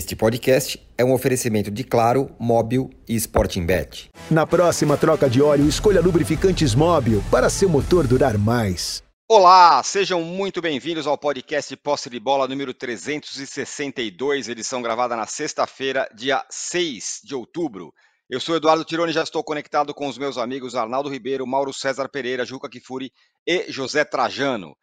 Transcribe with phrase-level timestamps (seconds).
[0.00, 4.08] Este podcast é um oferecimento de Claro, Móbil e Sporting Bet.
[4.30, 9.02] Na próxima troca de óleo, escolha lubrificantes Móbil para seu motor durar mais.
[9.28, 16.08] Olá, sejam muito bem-vindos ao podcast Posse de Bola número 362, edição gravada na sexta-feira,
[16.14, 17.92] dia 6 de outubro.
[18.30, 21.74] Eu sou Eduardo Tironi e já estou conectado com os meus amigos Arnaldo Ribeiro, Mauro
[21.74, 23.12] César Pereira, Juca Kifuri
[23.46, 24.74] e José Trajano.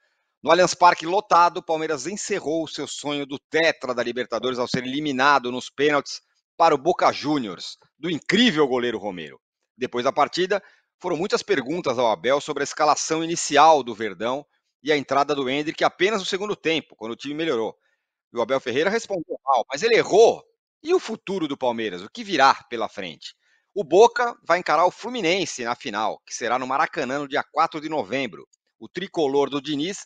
[0.43, 4.67] No Allianz Parque lotado, o Palmeiras encerrou o seu sonho do tetra da Libertadores ao
[4.67, 6.21] ser eliminado nos pênaltis
[6.55, 9.41] para o Boca Juniors, do incrível goleiro Romero.
[9.75, 10.61] Depois da partida,
[10.99, 14.45] foram muitas perguntas ao Abel sobre a escalação inicial do Verdão
[14.83, 17.75] e a entrada do Hendrick apenas no segundo tempo, quando o time melhorou.
[18.31, 20.43] E o Abel Ferreira respondeu mal, mas ele errou.
[20.83, 22.03] E o futuro do Palmeiras?
[22.03, 23.33] O que virá pela frente?
[23.73, 27.81] O Boca vai encarar o Fluminense na final, que será no Maracanã no dia 4
[27.81, 28.47] de novembro.
[28.79, 30.05] O tricolor do Diniz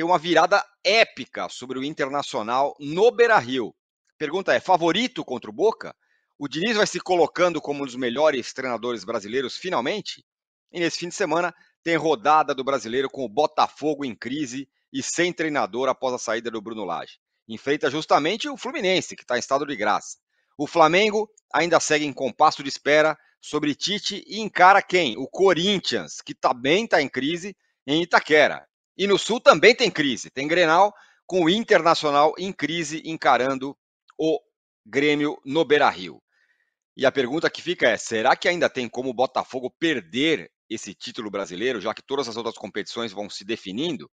[0.00, 3.74] tem uma virada épica sobre o Internacional no Beira-Rio.
[4.16, 5.94] Pergunta é: favorito contra o Boca?
[6.38, 10.24] O Diniz vai se colocando como um dos melhores treinadores brasileiros finalmente?
[10.72, 15.02] E nesse fim de semana tem rodada do brasileiro com o Botafogo em crise e
[15.02, 17.18] sem treinador após a saída do Bruno Lage.
[17.46, 20.16] Enfrenta justamente o Fluminense, que está em estado de graça.
[20.56, 25.18] O Flamengo ainda segue em compasso de espera sobre Tite e encara quem?
[25.18, 27.54] O Corinthians, que também está em crise
[27.86, 28.66] em Itaquera.
[28.96, 30.30] E no Sul também tem crise.
[30.30, 30.92] Tem Grenal
[31.26, 33.76] com o Internacional em crise encarando
[34.18, 34.40] o
[34.84, 36.20] Grêmio no Beira-Rio.
[36.96, 40.94] E a pergunta que fica é: será que ainda tem como o Botafogo perder esse
[40.94, 44.10] título brasileiro, já que todas as outras competições vão se definindo?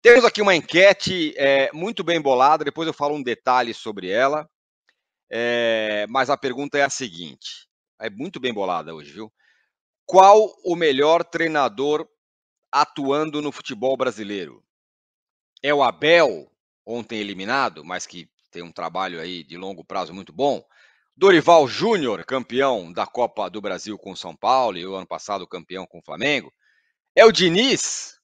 [0.00, 4.48] Temos aqui uma enquete é, muito bem bolada, depois eu falo um detalhe sobre ela.
[5.30, 7.68] É, mas a pergunta é a seguinte:
[8.00, 9.32] é muito bem bolada hoje, viu?
[10.06, 12.08] Qual o melhor treinador
[12.72, 14.62] atuando no futebol brasileiro?
[15.62, 16.50] É o Abel,
[16.86, 20.64] ontem eliminado, mas que tem um trabalho aí de longo prazo muito bom.
[21.16, 25.86] Dorival Júnior, campeão da Copa do Brasil com São Paulo e o ano passado campeão
[25.86, 26.52] com o Flamengo.
[27.14, 28.18] É o Diniz,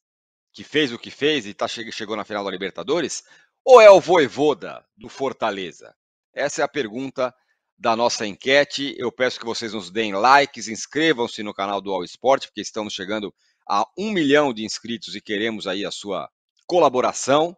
[0.53, 3.25] que fez o que fez e tá, chegou na final da Libertadores?
[3.65, 5.95] Ou é o Voivoda do Fortaleza?
[6.33, 7.35] Essa é a pergunta
[7.77, 8.95] da nossa enquete.
[8.97, 12.93] Eu peço que vocês nos deem likes, inscrevam-se no canal do All Sport, porque estamos
[12.93, 13.35] chegando
[13.69, 16.29] a um milhão de inscritos e queremos aí a sua
[16.67, 17.57] colaboração.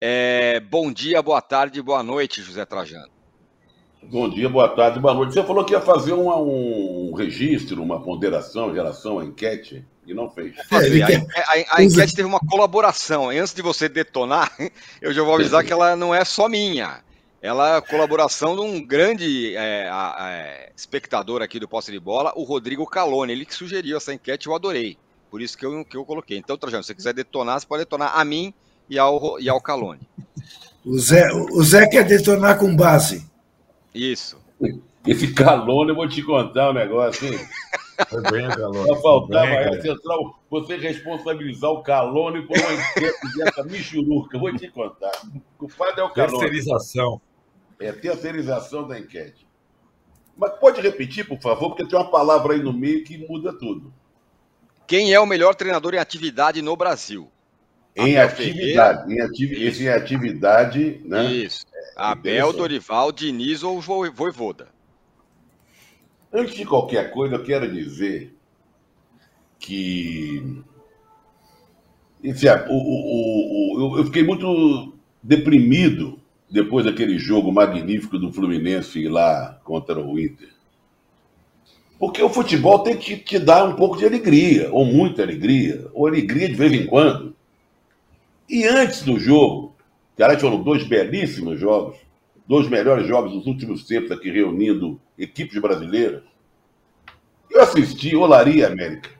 [0.00, 3.18] É, bom dia, boa tarde, boa noite, José Trajano.
[4.02, 5.34] Bom dia, boa tarde, boa noite.
[5.34, 10.14] Você falou que ia fazer uma, um registro, uma ponderação em relação à enquete e
[10.14, 10.54] não fez.
[10.56, 13.30] É, a, a, a, enquete teve uma colaboração.
[13.30, 14.56] Antes de você detonar,
[15.02, 17.02] eu já vou avisar que ela não é só minha.
[17.42, 22.44] Ela é colaboração de um grande é, é, espectador aqui do Posse de Bola, o
[22.44, 23.32] Rodrigo Calone.
[23.32, 24.96] Ele que sugeriu essa enquete, eu adorei.
[25.30, 26.38] Por isso que eu, que eu coloquei.
[26.38, 28.52] Então, Trajano, se você quiser detonar, você pode detonar a mim
[28.88, 30.00] e ao, e ao Calone.
[30.84, 33.28] O Zé, o Zé quer detonar com base.
[33.94, 34.38] Isso.
[35.06, 37.38] Esse Calone, eu vou te contar um negócio, hein?
[38.08, 38.86] Foi bem, Calone.
[38.86, 44.38] Só faltava bem, central, você responsabilizar o Calone por uma enquete dessa michuruca.
[44.38, 45.12] Vou te contar.
[45.58, 46.38] O padre é o Calone.
[46.38, 47.20] Terceirização.
[47.80, 49.46] É terceirização da enquete.
[50.36, 53.92] Mas pode repetir, por favor, porque tem uma palavra aí no meio que muda tudo.
[54.88, 57.30] Quem é o melhor treinador em atividade no Brasil?
[57.94, 61.30] Em Abel atividade, em, atividade em atividade, né?
[61.30, 61.66] Isso.
[61.72, 64.68] É, Abel, Dorival, Diniz ou Voivoda?
[66.32, 68.34] Antes de qualquer coisa, eu quero dizer
[69.58, 70.62] que
[72.24, 76.18] esse, o, o, o, eu fiquei muito deprimido
[76.50, 80.48] depois daquele jogo magnífico do Fluminense lá contra o Inter.
[81.98, 86.06] Porque o futebol tem que te dar um pouco de alegria, ou muita alegria, ou
[86.06, 87.34] alegria de vez em quando.
[88.48, 89.74] E antes do jogo,
[90.16, 91.96] que aliás foram dois belíssimos jogos,
[92.46, 96.22] dois melhores jogos dos últimos tempos aqui reunindo equipes brasileiras,
[97.50, 99.10] eu assisti Olaria América.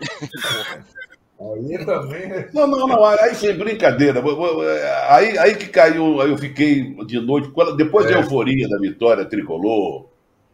[1.40, 2.48] Aí também.
[2.52, 4.22] Não, não, não, aí sem brincadeira.
[5.08, 8.10] Aí, aí que caiu, aí eu fiquei de noite, depois é.
[8.12, 10.06] da euforia da vitória tricolor,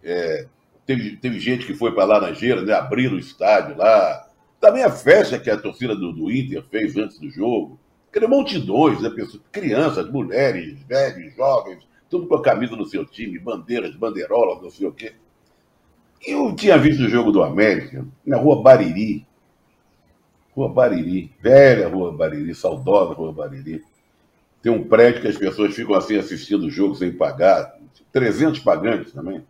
[0.04, 0.46] é,
[0.86, 2.72] Teve, teve gente que foi para Laranjeira, né?
[2.72, 4.28] Abriram o estádio lá.
[4.60, 7.78] Também a festa que a torcida do, do Inter fez antes do jogo.
[8.08, 9.10] Aquele multidões, né?
[9.10, 14.70] Pessoas, crianças, mulheres, velhos, jovens, tudo com a camisa do seu time, bandeiras, bandeirolas, não
[14.70, 15.12] sei o quê.
[16.24, 19.26] Eu tinha visto o jogo do América na rua Bariri.
[20.54, 23.82] Rua Bariri, velha rua Bariri, saudosa rua Bariri.
[24.62, 27.76] Tem um prédio que as pessoas ficam assim assistindo o jogo sem pagar.
[28.12, 29.44] 300 pagantes também.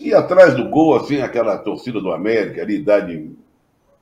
[0.00, 3.30] E atrás do gol, assim, aquela torcida do América, ali, idade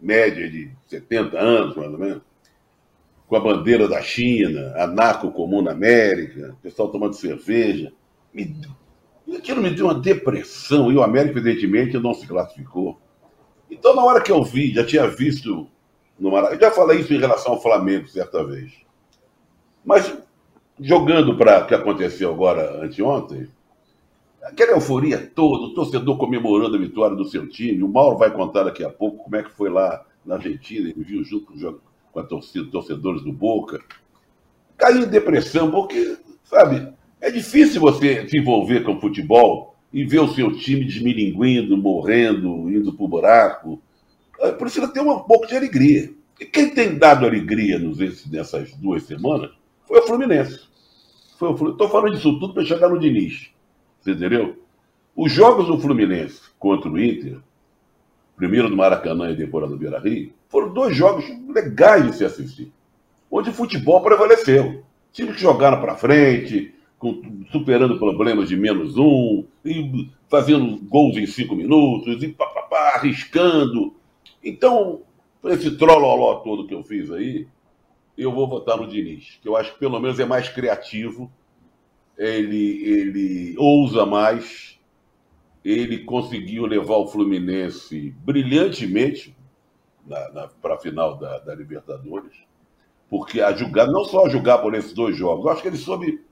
[0.00, 2.22] média de 70 anos, mais ou menos,
[3.26, 7.92] com a bandeira da China, a narco comum na América, pessoal tomando cerveja.
[8.32, 8.56] me,
[9.36, 12.98] aquilo me deu uma depressão, e o América, evidentemente, não se classificou.
[13.70, 15.68] Então, na hora que eu vi, já tinha visto
[16.18, 18.72] no Maracanã, eu já falei isso em relação ao Flamengo certa vez.
[19.84, 20.12] Mas,
[20.78, 23.48] jogando para o que aconteceu agora, anteontem,
[24.50, 28.64] aquela euforia toda, o torcedor comemorando a vitória do seu time, o Mauro vai contar
[28.64, 31.78] daqui a pouco como é que foi lá na Argentina, ele viu junto com,
[32.12, 33.80] com a torcida, torcedores do Boca.
[34.76, 40.20] Caiu em depressão, porque, sabe, é difícil você se envolver com o futebol e ver
[40.20, 43.82] o seu time desmilinguindo, morrendo, indo para o buraco.
[44.40, 46.10] É, precisa ter um pouco de alegria.
[46.40, 47.98] E quem tem dado alegria nos,
[48.30, 49.50] nessas duas semanas
[49.86, 50.60] foi o Fluminense.
[51.32, 53.50] Estou falando disso tudo para chegar no Diniz.
[54.00, 54.56] Você entendeu?
[55.14, 57.38] Os jogos do Fluminense contra o Inter,
[58.36, 62.72] primeiro no Maracanã e depois no Beira Rio, foram dois jogos legais de se assistir.
[63.30, 64.82] Onde o futebol prevaleceu.
[65.12, 66.74] Times que jogaram para frente,
[67.50, 72.34] superando problemas de menos um, e fazendo gols em cinco minutos, e
[72.94, 73.94] arriscando.
[74.42, 75.02] Então,
[75.44, 77.46] esse trololó todo que eu fiz aí,
[78.16, 81.30] eu vou votar no Diniz, que eu acho que pelo menos é mais criativo,
[82.20, 84.78] ele, ele ousa mais,
[85.64, 89.36] ele conseguiu levar o Fluminense brilhantemente
[90.60, 92.36] para a final da, da Libertadores,
[93.08, 95.76] porque a julgar, não só a julgar por esses dois jogos, eu acho que ele
[95.76, 96.22] soube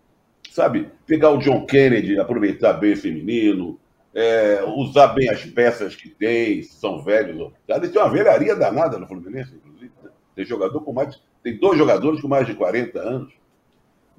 [0.50, 0.90] sabe?
[1.06, 3.78] Pegar o John Kennedy, aproveitar bem esse menino,
[4.14, 7.52] é, usar bem as peças que tem, são velhos.
[7.68, 9.92] Ele tem uma velharia danada no Fluminense, inclusive.
[10.02, 10.10] Né?
[10.34, 11.20] Tem jogador com mais.
[11.42, 13.32] Tem dois jogadores com mais de 40 anos.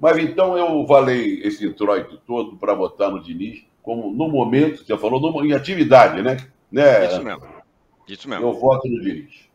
[0.00, 4.96] Mas então eu valei esse introito todo para votar no Diniz, como no momento, você
[4.96, 6.38] falou, em atividade, né?
[6.72, 7.06] né?
[7.06, 7.42] Isso mesmo.
[8.08, 8.46] Isso mesmo.
[8.46, 9.50] Eu voto no Diniz.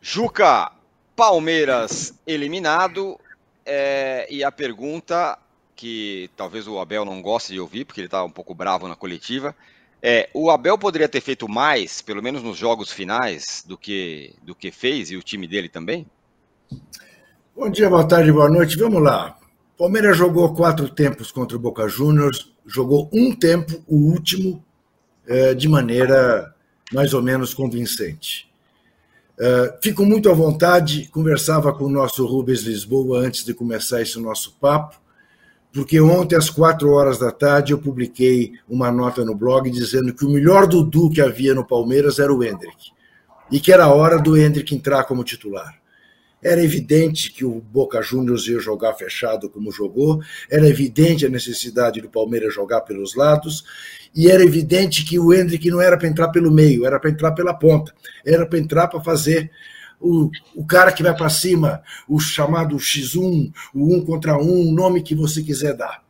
[0.00, 0.70] Juca,
[1.16, 3.18] Palmeiras eliminado,
[3.64, 5.36] é, e a pergunta
[5.74, 8.94] que talvez o Abel não goste de ouvir, porque ele está um pouco bravo na
[8.94, 9.54] coletiva,
[10.00, 14.54] é: o Abel poderia ter feito mais, pelo menos nos jogos finais, do que, do
[14.54, 16.06] que fez e o time dele também?
[17.58, 18.76] Bom dia, boa tarde, boa noite.
[18.76, 19.34] Vamos lá.
[19.78, 24.62] Palmeiras jogou quatro tempos contra o Boca Juniors, jogou um tempo, o último,
[25.26, 26.54] é, de maneira
[26.92, 28.46] mais ou menos convincente.
[29.38, 34.20] Uh, fico muito à vontade, conversava com o nosso Rubens Lisboa antes de começar esse
[34.20, 35.00] nosso papo,
[35.72, 40.26] porque ontem, às quatro horas da tarde, eu publiquei uma nota no blog dizendo que
[40.26, 42.92] o melhor Dudu que havia no Palmeiras era o Hendrick,
[43.50, 45.85] e que era hora do Hendrick entrar como titular.
[46.42, 52.00] Era evidente que o Boca Juniors ia jogar fechado como jogou, era evidente a necessidade
[52.00, 53.64] do Palmeiras jogar pelos lados,
[54.14, 57.32] e era evidente que o Hendrick não era para entrar pelo meio, era para entrar
[57.32, 57.92] pela ponta,
[58.24, 59.50] era para entrar para fazer
[60.00, 64.72] o, o cara que vai para cima, o chamado X1, o um contra um, o
[64.72, 66.02] nome que você quiser dar.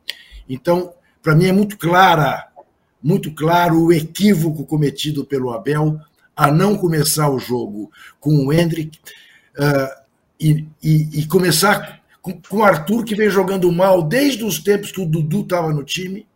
[0.49, 0.93] Então,
[1.23, 2.49] para mim é muito clara,
[3.03, 5.99] muito claro o equívoco cometido pelo Abel
[6.37, 7.91] a não começar o jogo
[8.21, 8.99] com o Hendrick
[9.59, 10.06] uh,
[10.41, 14.93] e, e, e, começar com, com o Arthur, que vem jogando mal desde os tempos
[14.93, 16.27] que o Dudu estava no time,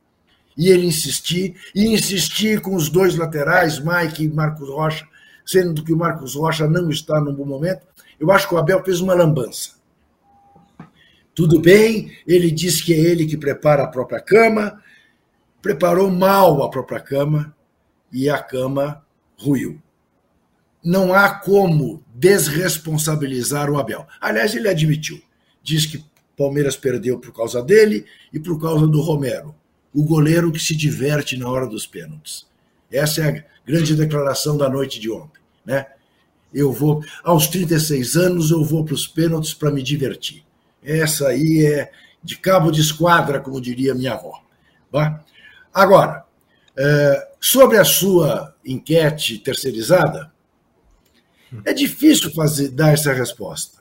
[0.56, 5.06] e ele insistir, e insistir com os dois laterais, Mike e Marcos Rocha,
[5.44, 7.86] sendo que o Marcos Rocha não está num bom momento,
[8.18, 9.80] eu acho que o Abel fez uma lambança.
[11.34, 14.82] Tudo bem, ele diz que é ele que prepara a própria cama,
[15.62, 17.54] preparou mal a própria cama
[18.12, 19.02] e a cama
[19.38, 19.80] ruiu.
[20.82, 24.06] Não há como desresponsabilizar o Abel.
[24.20, 25.20] Aliás, ele admitiu.
[25.62, 26.04] Diz que
[26.36, 29.54] Palmeiras perdeu por causa dele e por causa do Romero
[29.92, 32.46] o goleiro que se diverte na hora dos pênaltis.
[32.90, 35.40] Essa é a grande declaração da noite de ontem.
[35.64, 35.86] Né?
[36.52, 40.44] Eu vou, aos 36 anos, eu vou para os pênaltis para me divertir.
[40.82, 41.90] Essa aí é
[42.22, 44.42] de cabo de esquadra, como diria minha avó.
[44.90, 45.22] Tá?
[45.72, 46.24] Agora,
[46.76, 50.32] é, sobre a sua enquete terceirizada,
[51.64, 53.78] é difícil fazer, dar essa resposta.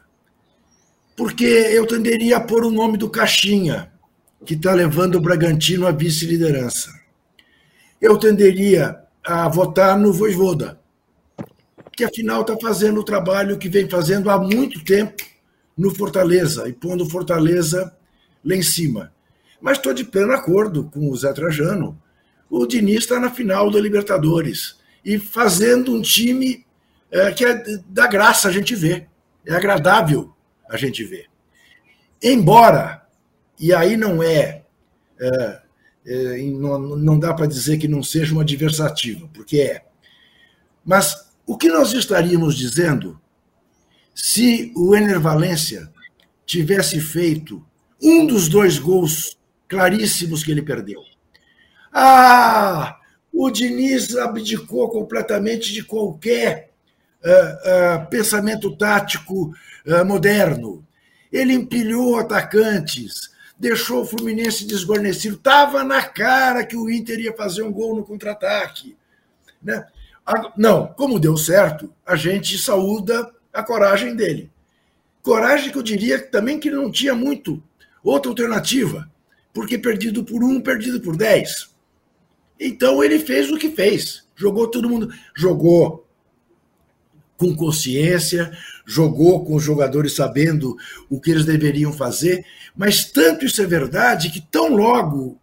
[1.16, 3.92] Porque eu tenderia a pôr o nome do Caixinha,
[4.46, 6.92] que está levando o Bragantino à vice-liderança.
[8.02, 10.80] Eu tenderia a votar no Voivoda,
[11.96, 15.22] que afinal está fazendo o trabalho que vem fazendo há muito tempo
[15.78, 17.94] no Fortaleza e pondo o Fortaleza
[18.44, 19.12] lá em cima.
[19.62, 22.02] Mas estou de pleno acordo com o Zé Trajano.
[22.50, 26.66] O Diniz está na final da Libertadores e fazendo um time
[27.12, 29.08] é, que é da graça a gente ver,
[29.46, 30.34] é agradável
[30.70, 31.28] a gente ver.
[32.22, 33.08] Embora
[33.60, 34.64] e aí não é,
[35.20, 35.62] é,
[36.06, 39.86] é não, não dá para dizer que não seja uma adversativa, porque é.
[40.86, 43.20] Mas o que nós estaríamos dizendo
[44.14, 45.92] se o Ener Valência
[46.46, 47.66] tivesse feito
[48.02, 49.38] um dos dois gols
[49.68, 51.02] claríssimos que ele perdeu.
[51.92, 52.98] Ah,
[53.32, 56.69] o Diniz abdicou completamente de qualquer
[57.24, 59.54] uh, uh, pensamento tático
[59.86, 60.86] uh, moderno.
[61.32, 65.36] Ele empilhou atacantes, deixou o Fluminense desguarnecido.
[65.36, 68.98] Estava na cara que o Inter ia fazer um gol no contra-ataque.
[69.62, 69.86] Né?
[70.58, 74.52] Não, como deu certo, a gente saúda a coragem dele.
[75.22, 77.62] Coragem que eu diria também que não tinha muito
[78.04, 79.10] outra alternativa,
[79.54, 81.70] porque perdido por um, perdido por dez.
[82.60, 84.26] Então ele fez o que fez.
[84.36, 85.14] Jogou todo mundo.
[85.36, 86.08] Jogou
[87.40, 88.52] com consciência,
[88.86, 90.76] jogou com os jogadores sabendo
[91.10, 95.40] o que eles deveriam fazer, mas tanto isso é verdade que tão logo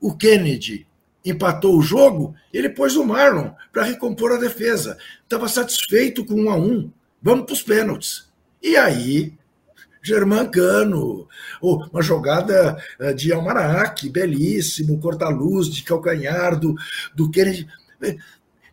[0.00, 0.88] o Kennedy
[1.24, 4.98] empatou o jogo, ele pôs o Marlon para recompor a defesa.
[5.22, 6.90] Estava satisfeito com um a um.
[7.22, 8.28] Vamos para os pênaltis.
[8.60, 9.32] E aí,
[10.02, 11.28] Germancano,
[11.62, 16.74] uma jogada eh, de Almanac, belíssimo, corta-luz de calcanhar do,
[17.14, 17.68] do Kennedy.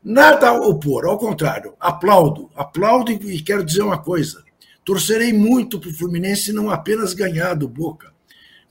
[0.09, 4.41] Nada a opor, ao contrário, aplaudo, aplaudo e quero dizer uma coisa.
[4.85, 8.13] Torcerei muito para o Fluminense não apenas ganhar do Boca,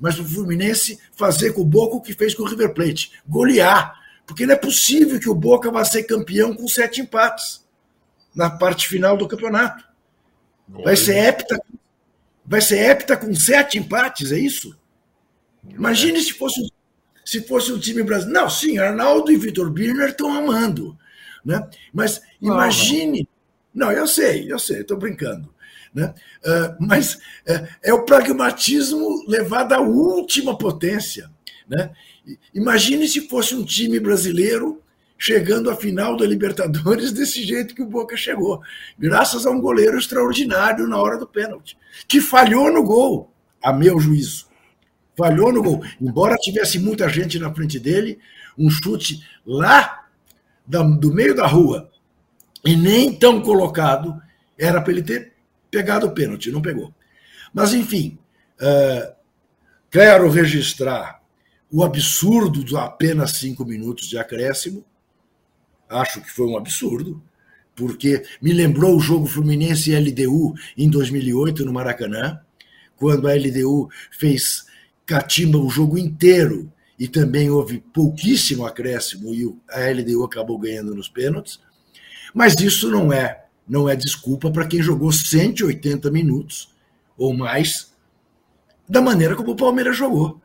[0.01, 3.13] mas para o Fluminense fazer com o Boca o que fez com o River Plate,
[3.29, 4.01] golear.
[4.27, 7.63] Porque não é possível que o Boca vá ser campeão com sete empates
[8.35, 9.85] na parte final do campeonato.
[10.67, 11.61] Vai ser hepta,
[12.47, 14.75] vai ser hepta com sete empates, é isso?
[15.69, 16.67] Imagine se fosse,
[17.23, 18.41] se fosse um time brasileiro.
[18.41, 20.97] Não, sim, Arnaldo e Vitor Birner estão amando.
[21.47, 21.65] Né?
[21.93, 23.29] Mas imagine.
[23.73, 25.55] Não, eu sei, eu sei, estou brincando.
[25.95, 26.13] Né?
[26.45, 31.31] Uh, mas uh, é o pragmatismo levado à última potência.
[31.69, 31.91] Né?
[32.53, 34.83] Imagine se fosse um time brasileiro
[35.17, 38.61] chegando à final da Libertadores desse jeito que o Boca chegou,
[38.99, 44.01] graças a um goleiro extraordinário na hora do pênalti, que falhou no gol, a meu
[44.01, 44.47] juízo.
[45.17, 45.83] Falhou no gol.
[45.99, 48.19] Embora tivesse muita gente na frente dele,
[48.59, 50.06] um chute lá
[50.67, 51.91] do meio da rua
[52.65, 54.21] e nem tão colocado,
[54.59, 55.33] era para ele ter
[55.71, 56.93] pegado o pênalti, não pegou.
[57.53, 58.19] Mas, enfim,
[58.61, 59.15] uh,
[59.91, 61.23] quero registrar
[61.71, 64.85] o absurdo de apenas cinco minutos de acréscimo.
[65.89, 67.23] Acho que foi um absurdo,
[67.75, 72.41] porque me lembrou o jogo Fluminense e LDU em 2008 no Maracanã,
[72.97, 74.67] quando a LDU fez
[75.05, 81.09] catimba o jogo inteiro e também houve pouquíssimo acréscimo e a LDU acabou ganhando nos
[81.09, 81.61] pênaltis.
[82.35, 86.73] Mas isso não é não é desculpa para quem jogou 180 minutos
[87.19, 87.93] ou mais
[88.89, 90.41] da maneira como o Palmeiras jogou.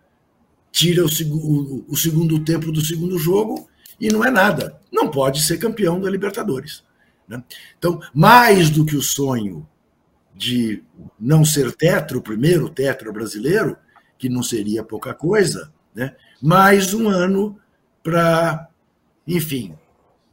[0.71, 4.79] Tira o, o, o segundo tempo do segundo jogo e não é nada.
[4.91, 6.83] Não pode ser campeão da Libertadores.
[7.27, 7.43] Né?
[7.77, 9.67] Então, mais do que o sonho
[10.33, 10.83] de
[11.19, 13.77] não ser tetra, o primeiro tetra brasileiro,
[14.17, 16.15] que não seria pouca coisa, né?
[16.41, 17.57] Mais um ano
[18.03, 18.67] para,
[19.27, 19.73] enfim,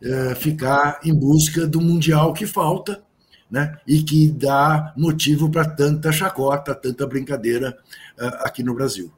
[0.03, 3.03] é, ficar em busca do Mundial que falta,
[3.50, 3.79] né?
[3.87, 7.77] e que dá motivo para tanta chacota, tanta brincadeira
[8.19, 9.12] uh, aqui no Brasil.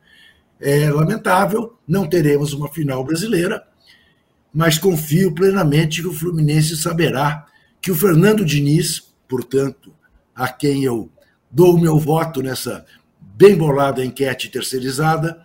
[0.60, 3.66] É lamentável, não teremos uma final brasileira,
[4.52, 7.46] mas confio plenamente que o Fluminense saberá
[7.80, 9.92] que o Fernando Diniz, portanto,
[10.34, 11.10] a quem eu
[11.50, 12.84] dou o meu voto nessa
[13.20, 15.44] bem bolada enquete terceirizada,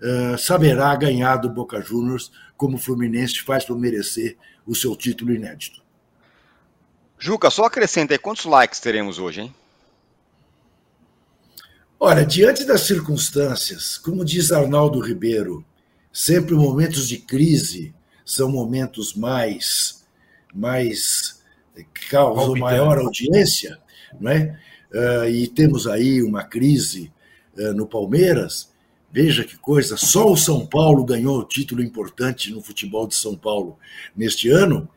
[0.00, 4.36] uh, saberá ganhar do Boca Juniors como o Fluminense faz para merecer
[4.66, 5.82] o seu título inédito.
[7.18, 9.54] Juca, só acrescenta aí, quantos likes teremos hoje, hein?
[11.98, 15.64] Olha, diante das circunstâncias, como diz Arnaldo Ribeiro,
[16.12, 20.04] sempre momentos de crise são momentos mais,
[20.54, 21.42] mais
[22.10, 23.78] causam maior audiência,
[24.20, 24.58] não é?
[24.92, 27.12] Uh, e temos aí uma crise
[27.56, 28.70] uh, no Palmeiras.
[29.14, 33.36] Veja que coisa, só o São Paulo ganhou o título importante no futebol de São
[33.36, 33.78] Paulo
[34.16, 34.88] neste ano.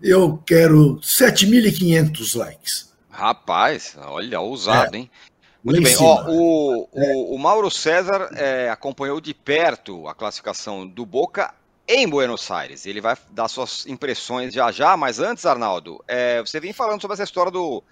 [0.00, 2.94] Eu quero 7.500 likes.
[3.10, 5.00] Rapaz, olha, ousado, é.
[5.00, 5.10] hein?
[5.64, 5.96] Muito bem.
[5.98, 11.52] Ó, o, o, o, Mauro César é, acompanhou de perto a classificação do Boca
[11.88, 12.86] em Buenos Aires.
[12.86, 17.14] Ele vai dar suas impressões já já, mas antes, Arnaldo, é, você vem falando sobre
[17.14, 17.82] essa história do,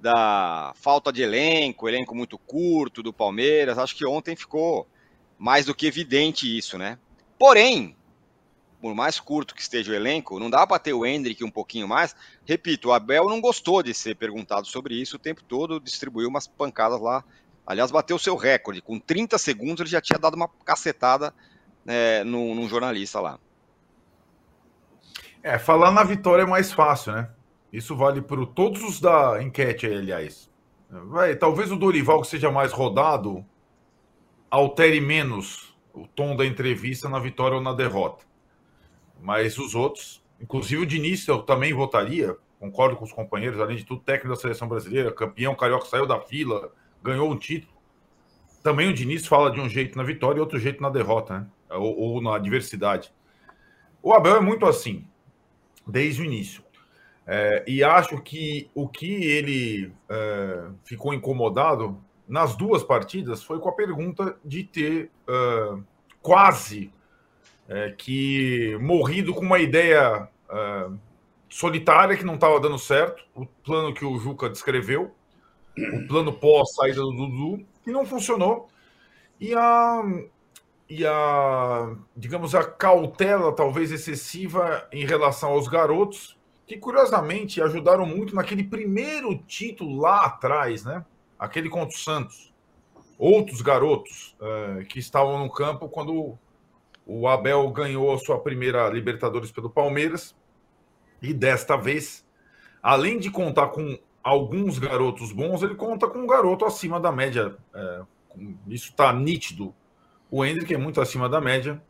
[0.00, 3.78] da falta de elenco, elenco muito curto do Palmeiras.
[3.78, 4.84] Acho que ontem ficou
[5.38, 6.98] mais do que evidente isso, né?
[7.38, 7.96] Porém,
[8.80, 11.86] por mais curto que esteja o elenco, não dá para ter o Hendrick um pouquinho
[11.86, 12.14] mais.
[12.44, 16.46] Repito, o Abel não gostou de ser perguntado sobre isso o tempo todo, distribuiu umas
[16.46, 17.24] pancadas lá.
[17.66, 18.80] Aliás, bateu seu recorde.
[18.80, 21.34] Com 30 segundos ele já tinha dado uma cacetada
[21.86, 23.38] é, num, num jornalista lá.
[25.42, 27.30] É, falar na vitória é mais fácil, né?
[27.72, 30.48] Isso vale para todos os da enquete aliás.
[30.90, 33.44] Vai, talvez o Dorival, que seja mais rodado,
[34.50, 38.24] altere menos o tom da entrevista na vitória ou na derrota.
[39.20, 43.84] Mas os outros, inclusive o Diniz, eu também votaria, concordo com os companheiros, além de
[43.84, 47.72] tudo, técnico da seleção brasileira, campeão carioca, saiu da fila, ganhou um título.
[48.62, 51.46] Também o Diniz fala de um jeito na vitória e outro jeito na derrota, né?
[51.70, 53.12] ou, ou na adversidade.
[54.02, 55.06] O Abel é muito assim,
[55.86, 56.62] desde o início.
[57.26, 63.68] É, e acho que o que ele é, ficou incomodado nas duas partidas foi com
[63.68, 65.82] a pergunta de ter uh,
[66.20, 66.92] quase
[67.68, 70.98] uh, que morrido com uma ideia uh,
[71.48, 75.14] solitária que não estava dando certo, o plano que o Juca descreveu,
[75.76, 78.68] o plano pós-saída do Dudu, que não funcionou.
[79.40, 80.02] E a,
[80.90, 88.34] e a, digamos, a cautela talvez excessiva em relação aos garotos, que curiosamente ajudaram muito
[88.34, 91.04] naquele primeiro título lá atrás, né?
[91.38, 92.52] Aquele contra o Santos,
[93.18, 96.38] outros garotos uh, que estavam no campo quando
[97.06, 100.36] o Abel ganhou a sua primeira Libertadores pelo Palmeiras.
[101.22, 102.26] E desta vez,
[102.82, 107.56] além de contar com alguns garotos bons, ele conta com um garoto acima da média.
[107.74, 108.02] É,
[108.68, 109.74] isso está nítido.
[110.30, 111.82] O Hendrick é muito acima da média.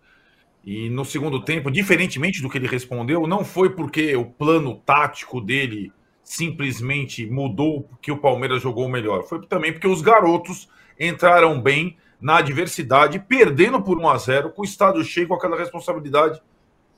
[0.65, 5.41] E no segundo tempo, diferentemente do que ele respondeu, não foi porque o plano tático
[5.41, 5.93] dele
[6.29, 9.23] simplesmente mudou porque o Palmeiras jogou melhor.
[9.23, 10.69] Foi também porque os garotos
[11.01, 15.57] entraram bem na adversidade, perdendo por 1 a 0 com o estádio cheio, com aquela
[15.57, 16.43] responsabilidade,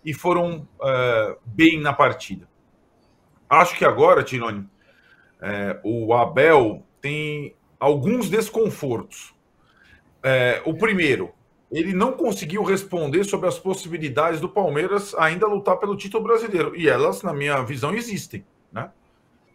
[0.05, 2.49] e foram é, bem na partida.
[3.49, 4.69] Acho que agora, Tironi,
[5.41, 9.33] é, o Abel tem alguns desconfortos.
[10.25, 11.31] É, o primeiro,
[11.71, 16.75] ele não conseguiu responder sobre as possibilidades do Palmeiras ainda lutar pelo título brasileiro.
[16.75, 18.45] E elas, na minha visão, existem.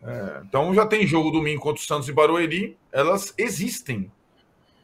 [0.06, 4.12] É, então já tem jogo domingo contra o Santos e Barueri, elas existem.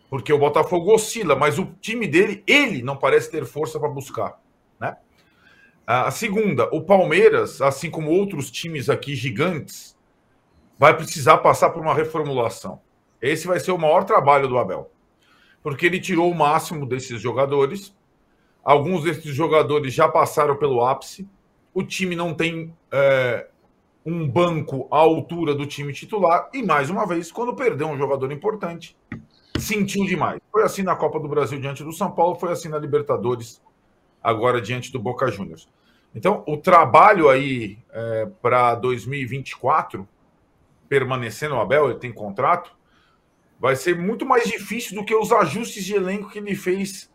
[0.09, 4.41] Porque o Botafogo oscila, mas o time dele, ele não parece ter força para buscar.
[4.79, 4.97] Né?
[5.85, 9.95] A segunda, o Palmeiras, assim como outros times aqui gigantes,
[10.77, 12.81] vai precisar passar por uma reformulação.
[13.21, 14.91] Esse vai ser o maior trabalho do Abel.
[15.61, 17.95] Porque ele tirou o máximo desses jogadores.
[18.63, 21.29] Alguns desses jogadores já passaram pelo ápice.
[21.73, 23.47] O time não tem é,
[24.05, 28.31] um banco à altura do time titular e, mais uma vez, quando perdeu um jogador
[28.31, 28.97] importante,
[29.59, 30.39] sentiu demais.
[30.51, 33.61] Foi assim na Copa do Brasil diante do São Paulo, foi assim na Libertadores,
[34.21, 35.69] agora diante do Boca Juniors.
[36.13, 40.07] Então, o trabalho aí é, para 2024,
[40.89, 42.75] permanecendo o Abel, ele tem contrato,
[43.59, 47.09] vai ser muito mais difícil do que os ajustes de elenco que ele fez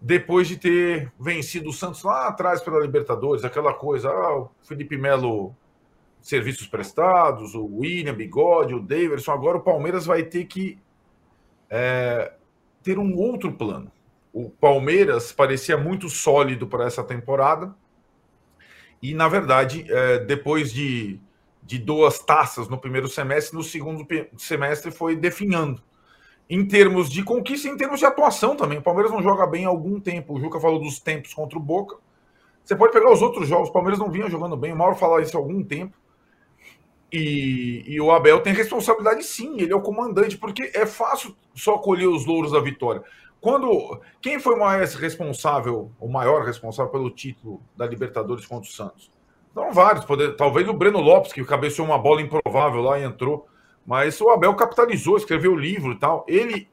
[0.00, 4.96] depois de ter vencido o Santos lá atrás pela Libertadores, aquela coisa, ah, o Felipe
[4.96, 5.56] Melo
[6.20, 9.32] serviços prestados, o William, Bigode, o Davidson.
[9.32, 10.78] Agora o Palmeiras vai ter que
[11.70, 12.32] é,
[12.82, 13.90] ter um outro plano.
[14.32, 17.74] O Palmeiras parecia muito sólido para essa temporada
[19.02, 21.20] e, na verdade, é, depois de,
[21.62, 25.82] de duas taças no primeiro semestre, no segundo semestre foi definhando.
[26.48, 28.78] Em termos de conquista, em termos de atuação também.
[28.78, 30.34] O Palmeiras não joga bem há algum tempo.
[30.34, 31.96] O Juca falou dos tempos contra o Boca.
[32.64, 33.68] Você pode pegar os outros jogos.
[33.68, 34.72] O Palmeiras não vinha jogando bem.
[34.72, 35.96] O Mauro falou isso há algum tempo.
[37.18, 41.78] E, e, o Abel tem responsabilidade sim, ele é o comandante, porque é fácil só
[41.78, 43.02] colher os louros da vitória.
[43.40, 48.72] Quando quem foi o mais responsável, o maior responsável pelo título da Libertadores contra o
[48.72, 49.10] Santos?
[49.54, 53.48] Não vários, poder, talvez o Breno Lopes, que cabeceou uma bola improvável lá e entrou,
[53.86, 56.26] mas o Abel capitalizou, escreveu livro e tal.
[56.28, 56.68] Ele,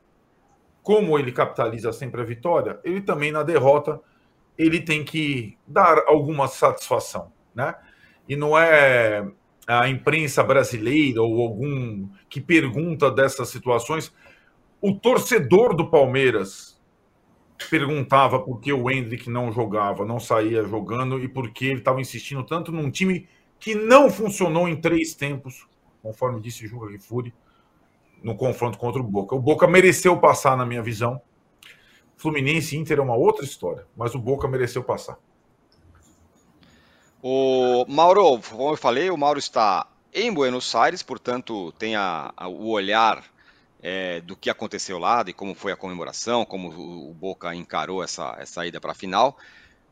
[0.81, 4.01] como ele capitaliza sempre a vitória, ele também na derrota
[4.57, 7.75] ele tem que dar alguma satisfação, né?
[8.27, 9.25] E não é
[9.67, 14.13] a imprensa brasileira ou algum que pergunta dessas situações,
[14.81, 16.81] o torcedor do Palmeiras
[17.69, 22.01] perguntava por que o Hendrick não jogava, não saía jogando e por que ele estava
[22.01, 23.27] insistindo tanto num time
[23.59, 25.65] que não funcionou em três tempos,
[26.01, 27.33] conforme disse Juca Rifuri,
[28.21, 29.35] no confronto contra o Boca.
[29.35, 31.21] O Boca mereceu passar, na minha visão.
[32.17, 35.17] Fluminense e Inter é uma outra história, mas o Boca mereceu passar.
[37.25, 42.49] O Mauro, como eu falei, o Mauro está em Buenos Aires, portanto, tem a, a,
[42.49, 43.23] o olhar
[43.81, 48.03] é, do que aconteceu lá, de como foi a comemoração, como o, o Boca encarou
[48.03, 49.37] essa, essa ida para a final.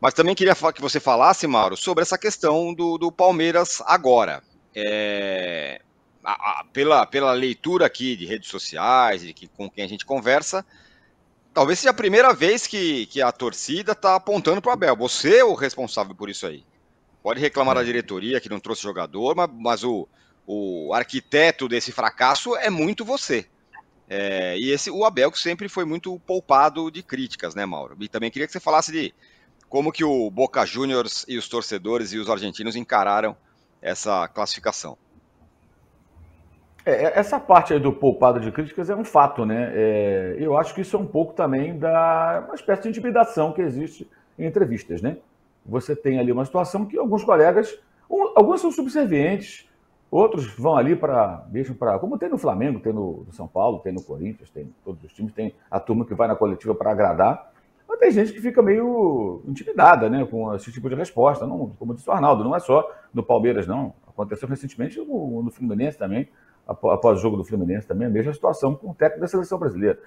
[0.02, 4.44] Mas também queria que você falasse, Mauro, sobre essa questão do, do Palmeiras agora.
[4.76, 5.82] É,
[6.22, 10.66] a, pela, pela leitura aqui de redes sociais, de que, com quem a gente conversa,
[11.54, 14.98] talvez seja a primeira vez que, que a torcida está apontando para o Abel.
[14.98, 16.66] Você é o responsável por isso aí.
[17.24, 17.86] Pode reclamar da é.
[17.86, 20.08] diretoria que não trouxe jogador, mas, mas o,
[20.46, 23.46] o arquiteto desse fracasso é muito você.
[24.10, 27.96] É, e esse, o Abel que sempre foi muito poupado de críticas, né, Mauro?
[28.00, 29.14] E também queria que você falasse de
[29.70, 33.38] como que o Boca Juniors e os torcedores e os argentinos encararam
[33.82, 34.98] essa classificação.
[36.86, 39.72] É, essa parte aí do poupado de críticas é um fato, né?
[39.74, 43.62] É, eu acho que isso é um pouco também da uma espécie de intimidação que
[43.62, 45.18] existe em entrevistas, né?
[45.66, 47.80] Você tem ali uma situação que alguns colegas,
[48.36, 49.70] alguns são subservientes,
[50.10, 53.80] outros vão ali para, mesmo para, como tem no Flamengo, tem no, no, São Paulo,
[53.80, 56.92] tem no Corinthians, tem todos os times, tem a turma que vai na coletiva para
[56.92, 57.52] agradar,
[57.88, 61.46] mas tem gente que fica meio intimidada, né, com esse tipo de resposta.
[61.46, 63.94] Não, como disse o Arnaldo, não é só no Palmeiras, não.
[64.08, 66.28] Aconteceu recentemente no, no Fluminense também
[66.68, 70.00] após o jogo do Fluminense também, a mesma situação com o técnico da seleção brasileira.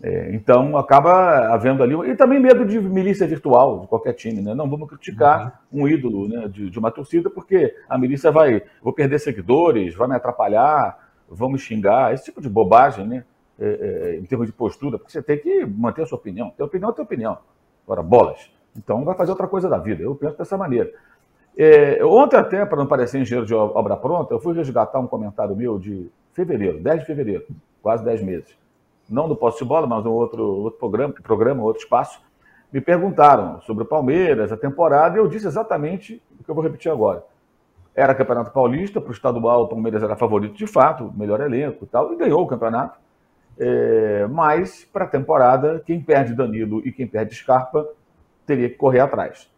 [0.00, 1.94] É, então, acaba havendo ali.
[2.10, 4.54] E também medo de milícia virtual de qualquer time, né?
[4.54, 5.82] Não vamos criticar uhum.
[5.82, 8.62] um ídolo né, de, de, uma torcida, porque a milícia vai.
[8.80, 13.24] Vou perder seguidores, vai me atrapalhar, me xingar, esse tipo de bobagem, né?
[13.60, 13.66] É,
[14.14, 16.50] é, em termos de postura, porque você tem que manter a sua opinião.
[16.56, 17.38] Ter opinião é ter opinião.
[17.84, 18.48] Agora, bolas.
[18.76, 20.00] Então, vai fazer outra coisa da vida.
[20.00, 20.92] Eu penso dessa maneira.
[21.56, 25.56] É, ontem, até, para não parecer engenheiro de obra pronta, eu fui resgatar um comentário
[25.56, 27.46] meu de fevereiro, 10 de fevereiro,
[27.82, 28.56] quase 10 meses.
[29.08, 32.20] Não do Posse de Bola, mas um outro, outro programa, programa, outro espaço.
[32.72, 36.62] Me perguntaram sobre o Palmeiras, a temporada, e eu disse exatamente o que eu vou
[36.62, 37.24] repetir agora.
[37.94, 41.86] Era Campeonato Paulista, para o estadual o Palmeiras era favorito de fato, melhor elenco e
[41.88, 42.98] tal, e ganhou o campeonato.
[43.58, 47.88] É, mas para a temporada, quem perde Danilo e quem perde Scarpa
[48.46, 49.50] teria que correr atrás.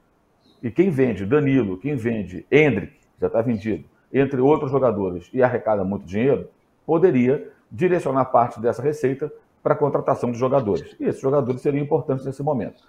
[0.63, 5.85] E quem vende Danilo, quem vende Hendrick, já está vendido, entre outros jogadores, e arrecada
[5.85, 6.49] muito dinheiro,
[6.87, 10.97] poderia direcionar parte dessa receita para a contratação de jogadores.
[10.99, 12.83] E esses jogadores seriam importantes nesse momento.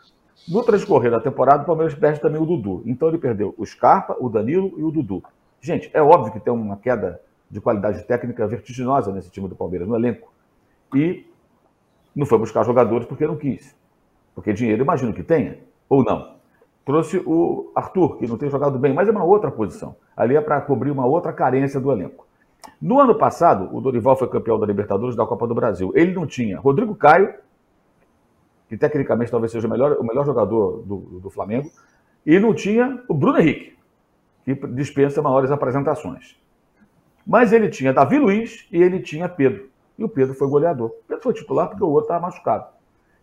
[0.47, 2.81] No transcorrer da temporada, o Palmeiras perde também o Dudu.
[2.85, 5.23] Então ele perdeu o Scarpa, o Danilo e o Dudu.
[5.59, 9.87] Gente, é óbvio que tem uma queda de qualidade técnica vertiginosa nesse time do Palmeiras,
[9.87, 10.31] no elenco.
[10.95, 11.27] E
[12.15, 13.75] não foi buscar jogadores porque não quis.
[14.33, 16.35] Porque dinheiro, imagino que tenha, ou não.
[16.85, 19.95] Trouxe o Arthur, que não tem jogado bem, mas é uma outra posição.
[20.15, 22.25] Ali é para cobrir uma outra carência do elenco.
[22.81, 25.91] No ano passado, o Dorival foi campeão da Libertadores da Copa do Brasil.
[25.95, 27.33] Ele não tinha Rodrigo Caio,
[28.67, 31.69] que tecnicamente talvez seja o melhor, o melhor jogador do, do Flamengo,
[32.25, 33.75] e não tinha o Bruno Henrique,
[34.45, 36.39] que dispensa maiores apresentações.
[37.25, 39.69] Mas ele tinha Davi Luiz e ele tinha Pedro.
[39.97, 40.87] E o Pedro foi goleador.
[40.87, 42.65] O Pedro foi titular porque o outro estava machucado.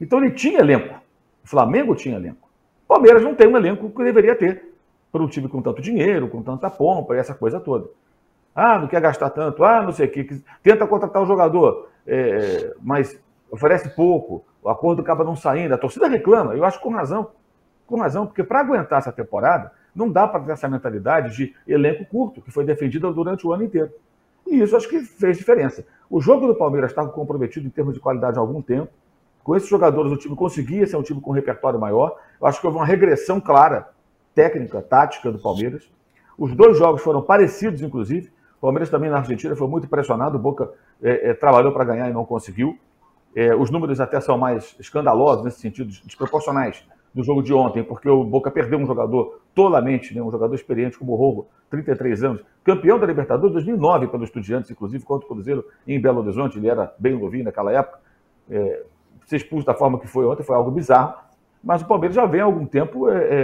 [0.01, 0.95] Então ele tinha elenco.
[1.45, 2.49] O Flamengo tinha elenco.
[2.87, 4.75] Palmeiras não tem um elenco que deveria ter
[5.11, 7.89] para um time com tanto dinheiro, com tanta pompa e essa coisa toda.
[8.61, 12.75] Ah, não quer gastar tanto, ah, não sei o que, tenta contratar o jogador, é,
[12.83, 13.17] mas
[13.49, 17.31] oferece pouco, o acordo acaba não saindo, a torcida reclama, eu acho com razão,
[17.87, 22.05] com razão, porque para aguentar essa temporada, não dá para ter essa mentalidade de elenco
[22.07, 23.93] curto, que foi defendida durante o ano inteiro.
[24.45, 25.87] E isso acho que fez diferença.
[26.11, 28.91] O jogo do Palmeiras estava comprometido em termos de qualidade há algum tempo,
[29.45, 32.19] com esses jogadores, o time conseguia ser um time com um repertório maior.
[32.41, 33.89] Eu acho que houve uma regressão clara,
[34.35, 35.89] técnica, tática do Palmeiras.
[36.37, 38.37] Os dois jogos foram parecidos, inclusive.
[38.59, 40.37] O Palmeiras também na Argentina foi muito pressionado.
[40.37, 40.71] O Boca
[41.03, 42.77] é, é, trabalhou para ganhar e não conseguiu.
[43.35, 48.09] É, os números até são mais escandalosos nesse sentido, desproporcionais do jogo de ontem, porque
[48.09, 52.45] o Boca perdeu um jogador tolamente, né, um jogador experiente como o Rogo, 33 anos,
[52.65, 56.93] campeão da Libertadores 2009 pelo Estudiantes, inclusive contra o Cruzeiro em Belo Horizonte, ele era
[56.99, 57.99] bem novinho naquela época.
[58.51, 58.83] É,
[59.27, 61.15] ser expulso da forma que foi ontem foi algo bizarro,
[61.63, 63.37] mas o Palmeiras já vem há algum tempo, é, é, é,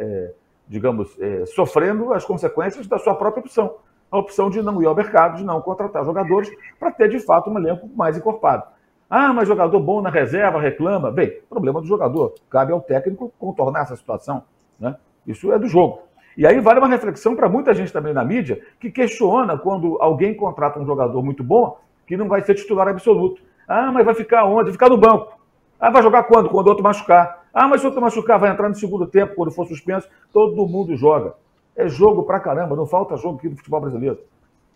[0.00, 0.34] é
[0.66, 3.76] digamos, é, sofrendo as consequências da sua própria opção.
[4.10, 7.50] A opção de não ir ao mercado, de não contratar jogadores, para ter de fato
[7.50, 8.64] um elenco mais encorpado.
[9.10, 11.10] Ah, mas jogador bom na reserva reclama.
[11.10, 12.34] Bem, problema do jogador.
[12.50, 14.42] Cabe ao técnico contornar essa situação.
[14.78, 14.96] Né?
[15.26, 16.02] Isso é do jogo.
[16.36, 20.34] E aí vale uma reflexão para muita gente também na mídia que questiona quando alguém
[20.34, 23.42] contrata um jogador muito bom que não vai ser titular absoluto.
[23.66, 24.64] Ah, mas vai ficar onde?
[24.64, 25.38] Vai ficar no banco.
[25.80, 26.48] Ah, vai jogar quando?
[26.48, 27.44] Quando o outro machucar.
[27.52, 30.08] Ah, mas se o outro machucar, vai entrar no segundo tempo, quando for suspenso.
[30.32, 31.34] Todo mundo joga.
[31.78, 34.18] É jogo pra caramba, não falta jogo aqui no futebol brasileiro.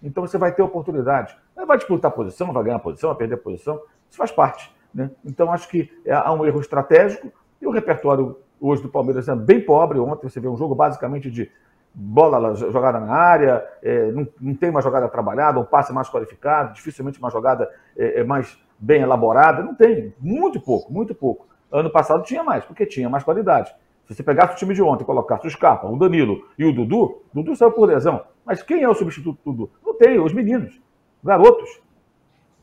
[0.01, 1.37] Então você vai ter oportunidade.
[1.67, 3.81] Vai disputar posição, vai ganhar posição, vai perder posição.
[4.09, 4.73] Isso faz parte.
[4.95, 5.11] Né?
[5.25, 9.35] Então acho que é, há um erro estratégico e o repertório hoje do Palmeiras é
[9.35, 9.99] bem pobre.
[9.99, 11.51] Ontem você vê um jogo basicamente de
[11.93, 16.73] bola jogada na área, é, não, não, tem uma jogada trabalhada, um passe mais qualificado,
[16.73, 19.62] dificilmente uma jogada é, é, mais bem elaborada.
[19.62, 21.47] Não tem, muito pouco, muito pouco.
[21.71, 23.75] Ano passado tinha mais, porque tinha mais qualidade.
[24.12, 26.72] Se você pegasse o time de ontem e colocasse o Scarpa, o Danilo e o
[26.72, 28.22] Dudu, Dudu saiu por lesão.
[28.44, 29.70] Mas quem é o substituto do Dudu?
[29.85, 30.81] Não tem, os meninos,
[31.22, 31.81] garotos.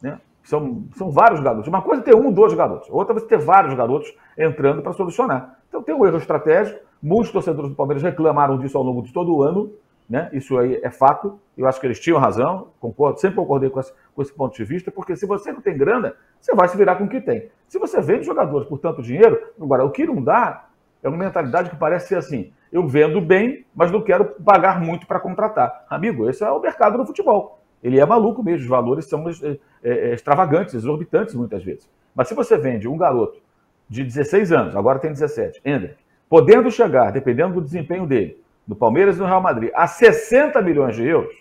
[0.02, 0.20] Né?
[0.44, 1.68] São, são vários garotos.
[1.68, 2.90] Uma coisa é ter um, dois garotos.
[2.90, 5.60] Outra é você ter vários garotos entrando para solucionar.
[5.68, 9.34] Então tem um erro estratégico Muitos torcedores do Palmeiras reclamaram disso ao longo de todo
[9.34, 9.72] o ano
[10.10, 10.28] né?
[10.34, 11.40] Isso aí é fato.
[11.56, 14.64] Eu acho que eles tinham razão, concordo, sempre concordei com esse, com esse ponto de
[14.64, 17.50] vista, porque se você não tem grana, você vai se virar com o que tem.
[17.68, 20.69] Se você vende jogadores por tanto dinheiro, agora, o que não dá
[21.02, 25.08] é uma mentalidade que parece ser assim: eu vendo bem, mas não quero pagar muito
[25.08, 25.86] para contratar.
[25.90, 27.60] Amigo, esse é o mercado do futebol.
[27.82, 31.90] Ele é maluco mesmo, os valores são é, é, extravagantes, exorbitantes muitas vezes.
[32.14, 33.40] Mas se você vende um garoto
[33.88, 39.16] de 16 anos, agora tem 17, Ender, podendo chegar, dependendo do desempenho dele, do Palmeiras
[39.16, 41.34] e do Real Madrid a 60 milhões de euros,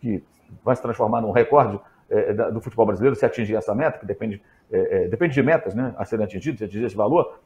[0.00, 0.22] que
[0.62, 1.80] vai se transformar num recorde
[2.52, 4.42] do futebol brasileiro se atingir essa meta, que depende,
[5.08, 7.40] depende de metas né, a serem atingidas, se atingir esse valor.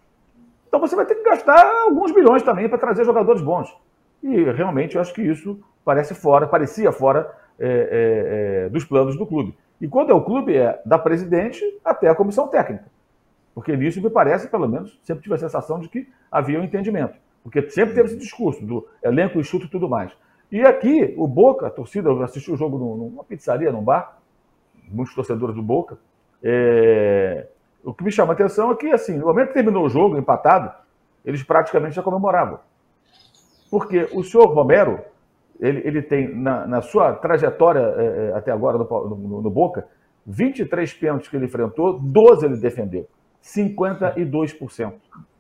[0.69, 3.75] Então você vai ter que gastar alguns bilhões também para trazer jogadores bons.
[4.23, 9.17] E realmente eu acho que isso parece fora, parecia fora é, é, é, dos planos
[9.17, 9.57] do clube.
[9.81, 12.87] E quando é o clube, é da presidente até a comissão técnica.
[13.55, 17.17] Porque nisso me parece, pelo menos, sempre tive a sensação de que havia um entendimento.
[17.43, 20.13] Porque sempre teve esse discurso do elenco enxuto e tudo mais.
[20.51, 24.19] E aqui, o Boca, a torcida, eu assisti o jogo numa pizzaria, num bar,
[24.89, 25.99] muitos torcedores do Boca.
[26.43, 27.47] É...
[27.89, 30.19] O que me chama a atenção é que, assim, no momento que terminou o jogo,
[30.19, 30.71] empatado,
[31.25, 32.59] eles praticamente já comemoravam.
[33.71, 35.01] Porque o senhor Romero,
[35.59, 39.87] ele, ele tem, na, na sua trajetória é, é até agora no, no, no Boca,
[40.27, 43.09] 23 pênaltis que ele enfrentou, 12 ele defendeu.
[43.43, 44.93] 52%.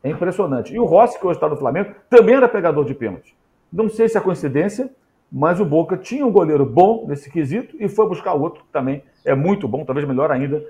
[0.02, 0.72] É impressionante.
[0.72, 3.36] E o Rossi, que hoje está no Flamengo, também era pegador de pênalti.
[3.70, 4.90] Não sei se é coincidência,
[5.30, 9.02] mas o Boca tinha um goleiro bom nesse quesito e foi buscar outro que também
[9.22, 10.64] é muito bom, talvez melhor ainda,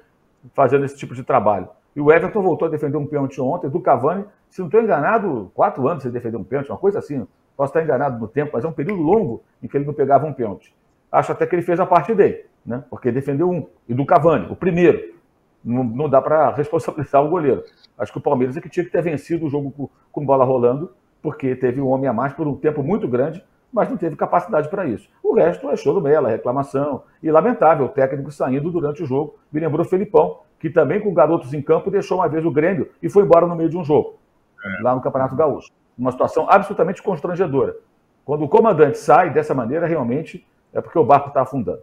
[0.55, 1.69] fazendo esse tipo de trabalho.
[1.95, 5.51] E o Everton voltou a defender um pênalti ontem, do Cavani, se não estou enganado,
[5.55, 7.27] quatro anos ele defendeu um pênalti, uma coisa assim.
[7.57, 10.27] Posso estar enganado no tempo, mas é um período longo em que ele não pegava
[10.27, 10.73] um pênalti.
[11.11, 12.85] Acho até que ele fez a parte dele, né?
[12.89, 13.67] porque defendeu um.
[13.89, 15.17] E do Cavani, o primeiro.
[15.65, 17.65] Não, não dá para responsabilizar o goleiro.
[17.99, 20.45] Acho que o Palmeiras é que tinha que ter vencido o jogo com, com bola
[20.45, 24.17] rolando, porque teve um homem a mais por um tempo muito grande, mas não teve
[24.17, 25.09] capacidade para isso.
[25.23, 27.03] O resto é choro mela, reclamação.
[27.23, 29.37] E lamentável, o técnico saindo durante o jogo.
[29.53, 32.91] Me lembrou o Felipão, que também com garotos em campo deixou uma vez o Grêmio
[33.03, 34.19] e foi embora no meio de um jogo,
[34.65, 34.83] é.
[34.83, 35.71] lá no Campeonato Gaúcho.
[35.97, 37.77] Uma situação absolutamente constrangedora.
[38.25, 41.81] Quando o comandante sai dessa maneira, realmente é porque o barco está afundando.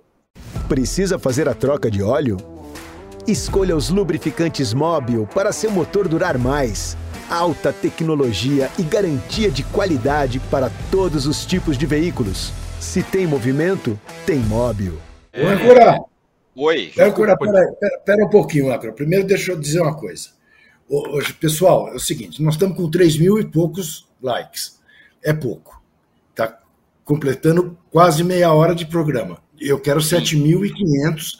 [0.68, 2.38] Precisa fazer a troca de óleo?
[3.28, 6.96] Escolha os lubrificantes Móbil para seu motor durar mais.
[7.30, 12.54] Alta tecnologia e garantia de qualidade para todos os tipos de veículos.
[12.80, 15.00] Se tem movimento, tem Móbil.
[15.34, 15.44] É.
[16.56, 16.94] Oi.
[17.00, 18.94] Âncora, pera, pera, pera um pouquinho, Âncora.
[18.94, 20.30] Primeiro deixa eu dizer uma coisa.
[20.88, 24.80] Hoje, pessoal, é o seguinte, nós estamos com 3 mil e poucos likes.
[25.24, 25.82] É pouco.
[26.30, 26.60] Está
[27.04, 29.40] completando quase meia hora de programa.
[29.60, 31.38] Eu quero 7.500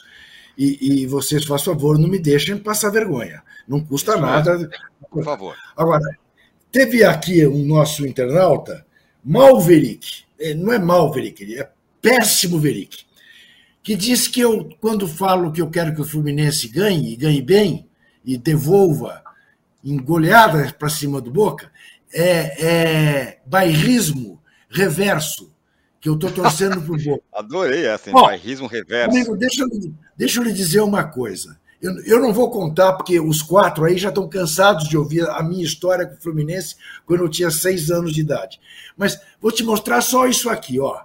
[0.58, 3.42] e, e vocês, faz favor, não me deixem passar vergonha.
[3.68, 4.68] Não custa nada.
[5.10, 5.56] Por favor.
[5.76, 6.18] Agora,
[6.70, 8.86] teve aqui um nosso internauta,
[9.24, 11.68] Malverick, é, não é Malverick, é
[12.00, 13.04] péssimo Verick,
[13.82, 17.42] que diz que eu, quando falo que eu quero que o Fluminense ganhe, e ganhe
[17.42, 17.88] bem,
[18.24, 19.22] e devolva
[19.84, 21.70] em goleada para cima do Boca,
[22.12, 25.52] é, é bairrismo reverso
[26.00, 27.22] que eu estou torcendo para o Boca.
[27.32, 28.14] Adorei essa, hein?
[28.14, 29.10] bairrismo reverso.
[29.10, 29.68] Amigo, deixa eu,
[30.16, 31.58] deixa eu lhe dizer uma coisa.
[31.80, 35.42] Eu, eu não vou contar, porque os quatro aí já estão cansados de ouvir a
[35.42, 38.60] minha história com o Fluminense quando eu tinha seis anos de idade.
[38.96, 41.02] Mas vou te mostrar só isso aqui, ó.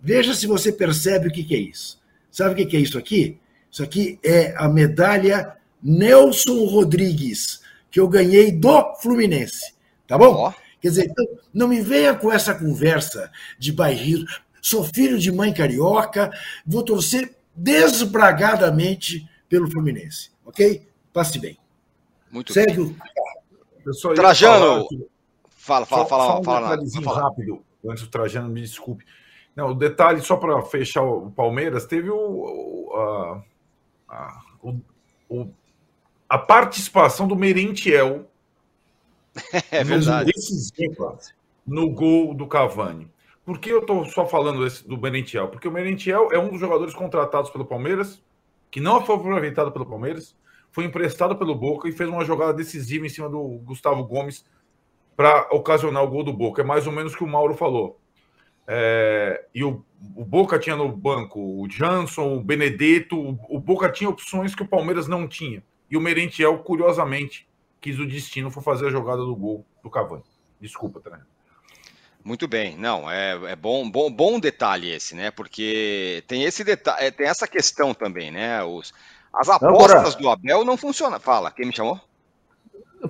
[0.00, 2.00] Veja se você percebe o que, que é isso.
[2.30, 3.38] Sabe o que, que é isso aqui?
[3.70, 9.74] Isso aqui é a medalha Nelson Rodrigues, que eu ganhei do Fluminense.
[10.06, 10.48] Tá bom?
[10.48, 10.62] Oh.
[10.80, 14.26] Quer dizer, então, não me venha com essa conversa de bairrismo.
[14.60, 16.30] Sou filho de mãe carioca,
[16.66, 20.88] vou torcer desbragadamente pelo Fluminense, ok?
[21.12, 21.58] Passe bem.
[22.30, 22.96] Muito Segue bem.
[23.84, 24.14] o.
[24.14, 24.88] Trajano!
[25.50, 26.42] Fala, fala, fala, fala.
[26.42, 27.22] fala, um fala, fala.
[27.24, 29.04] rápido, antes do Trajano, me desculpe.
[29.54, 33.42] Não, o detalhe, só para fechar o Palmeiras, teve o, a,
[34.08, 34.42] a,
[35.28, 35.50] o,
[36.26, 38.26] a participação do Merentiel
[39.70, 40.32] é verdade.
[41.66, 43.12] no gol do Cavani.
[43.44, 45.48] Por que eu estou só falando desse, do Merentiel?
[45.48, 48.22] Porque o Merentiel é um dos jogadores contratados pelo Palmeiras,
[48.72, 50.34] que não foi aproveitado pelo Palmeiras,
[50.70, 54.46] foi emprestado pelo Boca e fez uma jogada decisiva em cima do Gustavo Gomes
[55.14, 56.62] para ocasionar o gol do Boca.
[56.62, 58.00] É mais ou menos o que o Mauro falou.
[58.66, 59.84] É, e o,
[60.16, 64.62] o, Boca tinha no banco o Jansson, o Benedetto, o, o Boca tinha opções que
[64.62, 65.62] o Palmeiras não tinha.
[65.90, 67.46] E o Merentiel, curiosamente,
[67.78, 70.24] quis o destino for fazer a jogada do gol do Cavani.
[70.58, 71.26] Desculpa, Trajano.
[72.24, 75.30] Muito bem, não, é, é, bom, bom, bom detalhe esse, né?
[75.30, 78.62] Porque tem esse detalhe, é, tem essa questão também, né?
[78.62, 78.94] Os,
[79.34, 81.18] as apostas do Abel não funcionam.
[81.18, 82.00] Fala, quem me chamou?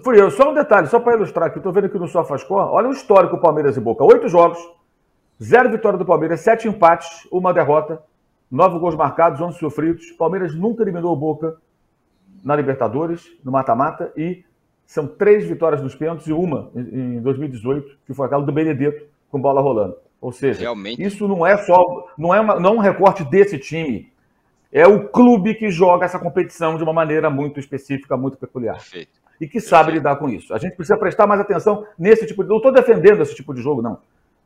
[0.03, 2.89] Fui eu, só um detalhe, só para ilustrar aqui, estou vendo aqui no SofaScore, olha
[2.89, 4.03] o histórico Palmeiras e Boca.
[4.03, 4.59] Oito jogos,
[5.43, 8.01] Zero vitória do Palmeiras, sete empates, uma derrota,
[8.49, 10.13] nove gols marcados, onze sofridos.
[10.13, 11.57] Palmeiras nunca eliminou o Boca
[12.45, 14.45] na Libertadores, no mata-mata, e
[14.87, 19.41] são três vitórias nos pênaltis e uma em 2018, que foi aquela do Benedetto com
[19.41, 19.97] bola rolando.
[20.21, 21.03] Ou seja, Realmente.
[21.03, 24.13] isso não é só, não é, uma, não é um recorte desse time.
[24.71, 28.75] É o clube que joga essa competição de uma maneira muito específica, muito peculiar.
[28.77, 29.21] Perfeito.
[29.41, 30.09] E que sabe Perfeito.
[30.09, 30.55] lidar com isso.
[30.55, 32.49] A gente precisa prestar mais atenção nesse tipo de.
[32.49, 33.99] Não estou defendendo esse tipo de jogo, não.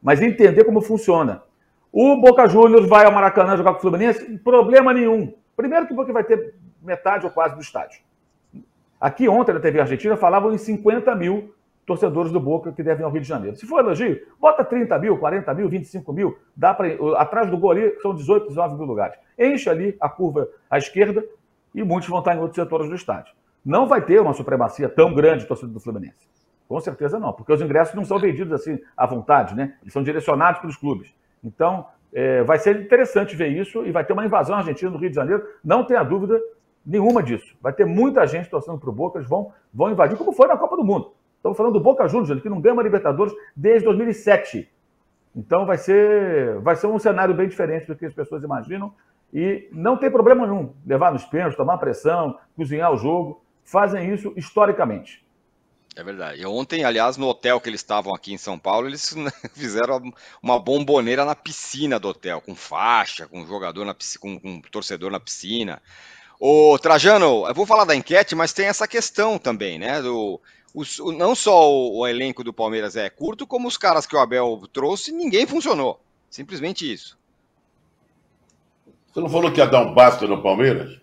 [0.02, 1.42] Mas entender como funciona.
[1.92, 4.38] O Boca Juniors vai ao Maracanã jogar com o Fluminense?
[4.38, 5.32] Problema nenhum.
[5.56, 8.00] Primeiro que o Boca vai ter metade ou quase do estádio.
[9.00, 11.54] Aqui ontem na TV Argentina falavam em 50 mil
[11.86, 13.56] torcedores do Boca que devem ao Rio de Janeiro.
[13.56, 17.70] Se for elogio, bota 30 mil, 40 mil, 25 mil, dá para atrás do gol
[17.70, 19.16] ali são 18, 19 mil lugares.
[19.38, 21.24] Enche ali a curva à esquerda
[21.74, 23.32] e muitos vão estar em outros setores do estádio.
[23.64, 26.28] Não vai ter uma supremacia tão grande de torcedor do Fluminense.
[26.68, 29.74] Com certeza não, porque os ingressos não são vendidos assim à vontade, né?
[29.82, 31.12] Eles são direcionados pelos clubes.
[31.44, 35.10] Então, é, vai ser interessante ver isso e vai ter uma invasão argentina no Rio
[35.10, 36.40] de Janeiro, não tenha dúvida
[36.86, 37.56] nenhuma disso.
[37.60, 40.56] Vai ter muita gente torcendo para o Boca, eles vão, vão invadir, como foi na
[40.56, 41.12] Copa do Mundo.
[41.36, 44.70] Estamos falando do Boca Juniors, que não ganha uma Libertadores desde 2007.
[45.34, 48.94] Então vai ser, vai ser um cenário bem diferente do que as pessoas imaginam.
[49.34, 53.44] E não tem problema nenhum levar nos pênaltis, tomar pressão, cozinhar o jogo.
[53.64, 55.26] Fazem isso historicamente.
[55.96, 56.42] É verdade.
[56.42, 59.14] E ontem, aliás, no hotel que eles estavam aqui em São Paulo, eles
[59.54, 60.00] fizeram
[60.42, 65.10] uma bomboneira na piscina do hotel, com faixa, com jogador na piscina, com, com torcedor
[65.10, 65.82] na piscina.
[66.38, 70.02] Ô, Trajano, eu vou falar da enquete, mas tem essa questão também, né?
[70.02, 70.40] Do,
[70.74, 74.18] os, não só o, o, elenco do Palmeiras é curto, como os caras que o
[74.18, 75.98] Abel trouxe, ninguém funcionou.
[76.28, 77.18] Simplesmente isso.
[79.10, 81.00] Você não falou que ia dar um basta no Palmeiras?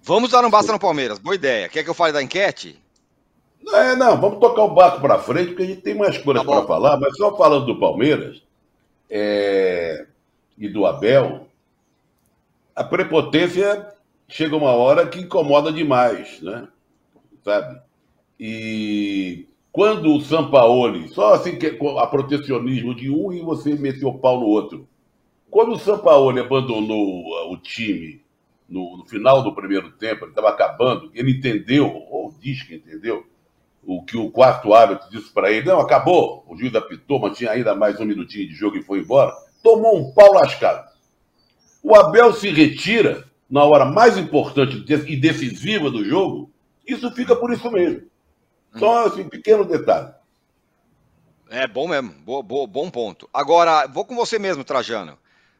[0.00, 1.68] Vamos dar um basta no Palmeiras, boa ideia.
[1.68, 2.80] Quer que eu fale da enquete?
[3.72, 6.48] É, não, vamos tocar o barco para frente, porque a gente tem mais coisas tá
[6.48, 8.42] para falar, mas só falando do Palmeiras
[9.10, 10.06] é,
[10.56, 11.48] e do Abel,
[12.74, 13.92] a prepotência
[14.32, 16.66] chega uma hora que incomoda demais, né?
[17.44, 17.80] Sabe?
[18.40, 24.18] E quando o Sampaoli, só assim que a protecionismo de um e você meteu o
[24.18, 24.88] pau no outro.
[25.50, 28.22] Quando o Sampaoli abandonou o time
[28.66, 33.26] no, no final do primeiro tempo, ele estava acabando, ele entendeu, ou diz que entendeu,
[33.84, 37.50] o que o quarto árbitro disse para ele, não, acabou, o juiz apitou, mas tinha
[37.50, 40.90] ainda mais um minutinho de jogo e foi embora, tomou um pau lascado.
[41.82, 46.50] O Abel se retira na hora mais importante e decisiva do jogo,
[46.88, 48.10] isso fica por isso mesmo.
[48.78, 50.12] Só assim, pequeno detalhe.
[51.50, 53.28] É bom mesmo, bo, bo, bom ponto.
[53.32, 55.18] Agora, vou com você mesmo, Trajano.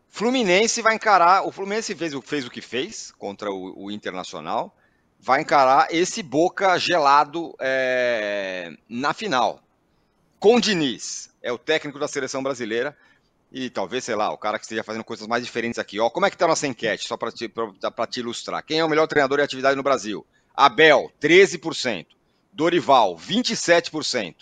[0.08, 1.46] Fluminense vai encarar.
[1.46, 4.74] O Fluminense fez, fez o que fez contra o, o Internacional
[5.22, 9.62] vai encarar esse Boca gelado é, na final.
[10.40, 12.96] Com Diniz, é o técnico da seleção brasileira.
[13.52, 16.00] E talvez, sei lá, o cara que esteja fazendo coisas mais diferentes aqui.
[16.00, 17.06] Ó, como é que tá a nossa enquete?
[17.06, 17.52] Só para te,
[18.10, 18.64] te ilustrar.
[18.64, 20.26] Quem é o melhor treinador de atividade no Brasil?
[20.56, 22.06] Abel, 13%.
[22.50, 24.36] Dorival, 27%.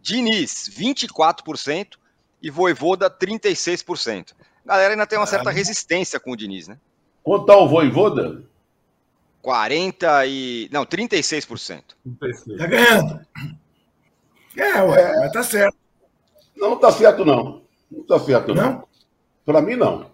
[0.00, 1.98] Diniz, 24%.
[2.42, 4.32] E Voivoda, 36%.
[4.64, 6.78] Galera ainda tem uma certa resistência com o Diniz, né?
[7.22, 8.42] Quanto tá o Voivoda?
[9.42, 10.68] 40 e.
[10.70, 11.82] Não, 36%.
[12.20, 12.58] 36.
[12.58, 13.26] Tá ganhando.
[14.56, 15.20] É, ué, é.
[15.20, 15.76] mas tá certo.
[16.56, 17.63] Não tá certo, não.
[17.96, 18.62] Não tá certo, não.
[18.62, 18.84] não.
[19.44, 20.06] Para mim, não.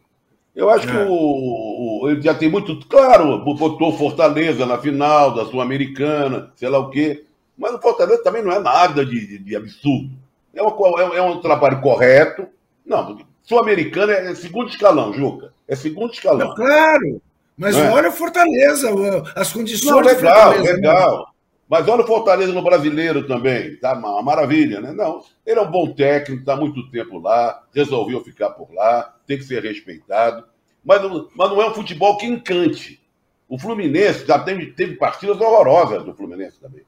[0.55, 0.91] Eu acho é.
[0.91, 2.85] que o, o, ele já tem muito.
[2.87, 7.25] Claro, botou Fortaleza na final da Sul-Americana, sei lá o quê.
[7.57, 10.11] Mas o Fortaleza também não é nada de, de, de absurdo.
[10.55, 12.47] É, uma, é, é, um trabalho correto.
[12.85, 15.53] Não, Sul-Americana é segundo escalão, Juca.
[15.69, 16.53] É segundo escalão.
[16.53, 17.23] É claro.
[17.57, 17.91] Mas é?
[17.91, 18.91] olha Fortaleza,
[19.37, 19.91] as condições.
[19.91, 20.73] Não, legal, né?
[20.73, 21.35] legal.
[21.71, 24.91] Mas olha o Fortaleza no brasileiro também, tá uma maravilha, né?
[24.93, 29.39] Não, ele é um bom técnico, está muito tempo lá, resolveu ficar por lá, tem
[29.39, 30.45] que ser respeitado.
[30.85, 31.01] Mas,
[31.33, 33.01] mas não é um futebol que encante.
[33.49, 36.83] O Fluminense já teve, teve partidas horrorosas do Fluminense também.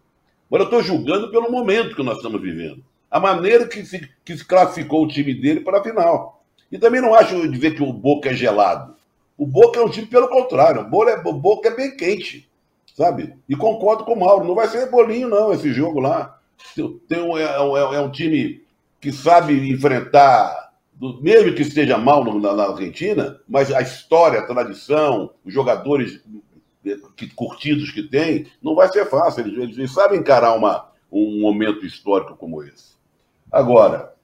[0.51, 2.83] Mas eu estou julgando pelo momento que nós estamos vivendo.
[3.09, 6.43] A maneira que se, que se classificou o time dele para a final.
[6.72, 8.97] E também não acho dizer que o Boca é gelado.
[9.39, 10.80] O Boca é um time pelo contrário.
[10.80, 12.51] O Boca é, o Boca é bem quente,
[12.95, 13.34] sabe?
[13.49, 14.45] E concordo com o Mauro.
[14.45, 16.38] Não vai ser bolinho, não, esse jogo lá.
[17.09, 18.62] Tem um, é, é, é um time
[19.01, 20.72] que sabe enfrentar,
[21.20, 26.22] mesmo que esteja mal na, na, Argentina, mas a história, a tradição, os jogadores
[27.16, 29.45] que, curtidos que tem, não vai ser fácil.
[29.45, 32.93] Eles, eles sabem encarar uma, um momento histórico como esse.
[33.51, 34.14] Agora,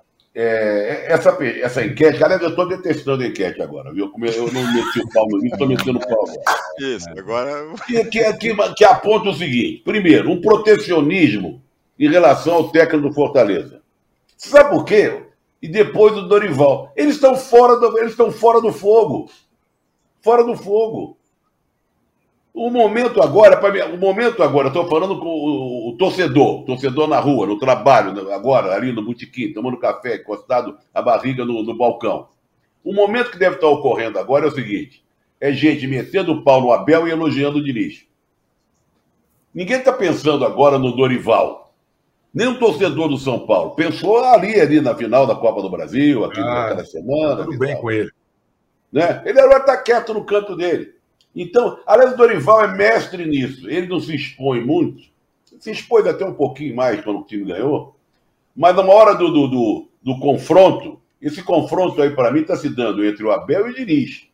[0.40, 4.12] é, essa, essa enquete, aliás, eu estou detestando a enquete agora, viu?
[4.22, 6.60] Eu não meti o pau no estou metendo o pau agora.
[6.80, 7.74] Isso, agora.
[7.86, 11.62] Que, que, que, que aponta o seguinte: primeiro, um protecionismo
[11.98, 13.80] em relação ao técnico do Fortaleza.
[14.36, 15.28] Sabe por quê?
[15.62, 16.92] e depois do Dorival.
[16.96, 19.30] Eles estão fora do, eles estão fora do fogo.
[20.20, 21.17] Fora do fogo.
[22.52, 27.20] O momento agora, para o momento agora, estou falando com o, o, torcedor, torcedor na
[27.20, 32.28] rua, no trabalho, agora, ali no botequim, tomando café, encostado a barriga no, no balcão.
[32.82, 35.04] O momento que deve estar ocorrendo agora é o seguinte:
[35.40, 38.06] é gente metendo o pau no Abel e elogiando o Diniz.
[39.54, 41.72] Ninguém está pensando agora no Dorival.
[42.32, 43.70] Nem um torcedor do São Paulo.
[43.72, 47.44] Pensou ali, ali na final da Copa do Brasil, aqui ah, naquela semana.
[47.44, 47.80] Tudo bem tal.
[47.80, 48.10] com ele.
[48.92, 49.22] Né?
[49.24, 50.94] Ele era estar quieto no canto dele.
[51.34, 53.68] Então, aliás, o Dorival é mestre nisso.
[53.68, 55.02] Ele não se expõe muito.
[55.60, 57.96] Se expôs até um pouquinho mais quando o time ganhou.
[58.54, 62.68] Mas na hora do, do, do, do confronto, esse confronto aí, para mim, está se
[62.68, 64.28] dando entre o Abel e o Diniz.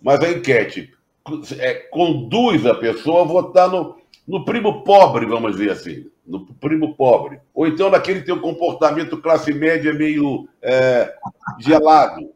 [0.00, 0.92] Mas a enquete
[1.58, 6.10] é, conduz a pessoa a votar no, no primo pobre, vamos dizer assim.
[6.26, 7.40] No primo pobre.
[7.54, 11.14] Ou então naquele um comportamento classe média meio é,
[11.58, 12.30] gelado,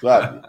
[0.00, 0.46] sabe?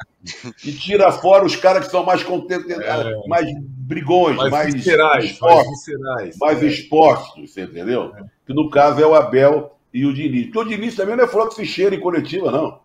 [0.63, 5.25] E tira fora os caras que são mais contentes, é, mais brigões, mais, mais viscerais,
[5.25, 6.65] expostos, mais, viscerais, mais é.
[6.67, 8.13] expostos, você entendeu?
[8.15, 8.23] É.
[8.45, 10.45] Que no caso é o Abel e o Diniz.
[10.45, 12.79] Porque o Diniz também não é flor que se cheira em coletiva, não.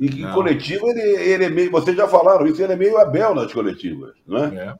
[0.00, 0.34] E em não.
[0.34, 1.70] coletiva ele, ele é meio.
[1.70, 4.54] Vocês já falaram isso, ele é meio Abel nas coletivas, não é?
[4.56, 4.74] é.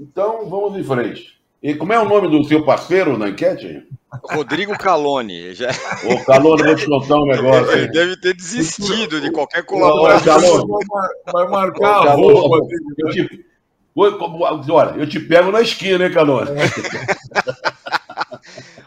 [0.00, 1.39] Então vamos em frente.
[1.62, 3.86] E como é o nome do seu parceiro na enquete?
[4.24, 5.54] Rodrigo Calone.
[5.54, 5.68] Já...
[6.04, 7.72] Ô, Calone, vou te contar um negócio.
[7.72, 10.66] Ele deve ter desistido de qualquer colaboração.
[11.32, 12.66] Vai marcar a roupa.
[12.98, 13.44] Eu te...
[13.94, 16.50] Olha, eu te pego na esquina, hein, Calone?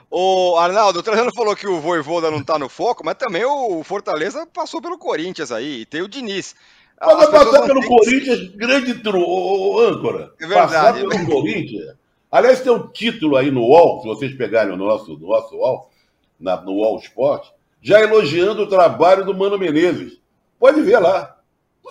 [0.10, 3.84] O Arnaldo, o Trajano falou que o Voivoda não tá no foco, mas também o
[3.84, 6.56] Fortaleza passou pelo Corinthians aí, e tem o Diniz.
[7.00, 8.58] Mas vai passar pelo Corinthians, que...
[8.58, 9.80] grande tro...
[9.80, 10.32] âncora.
[10.40, 10.72] É verdade.
[10.72, 12.03] Passar pelo Corinthians.
[12.34, 15.92] Aliás, tem um título aí no UOL, se vocês pegarem o nosso, no nosso UOL,
[16.40, 17.48] na, no UOL Sport,
[17.80, 20.20] já elogiando o trabalho do Mano Menezes.
[20.60, 21.38] Pode ver lá.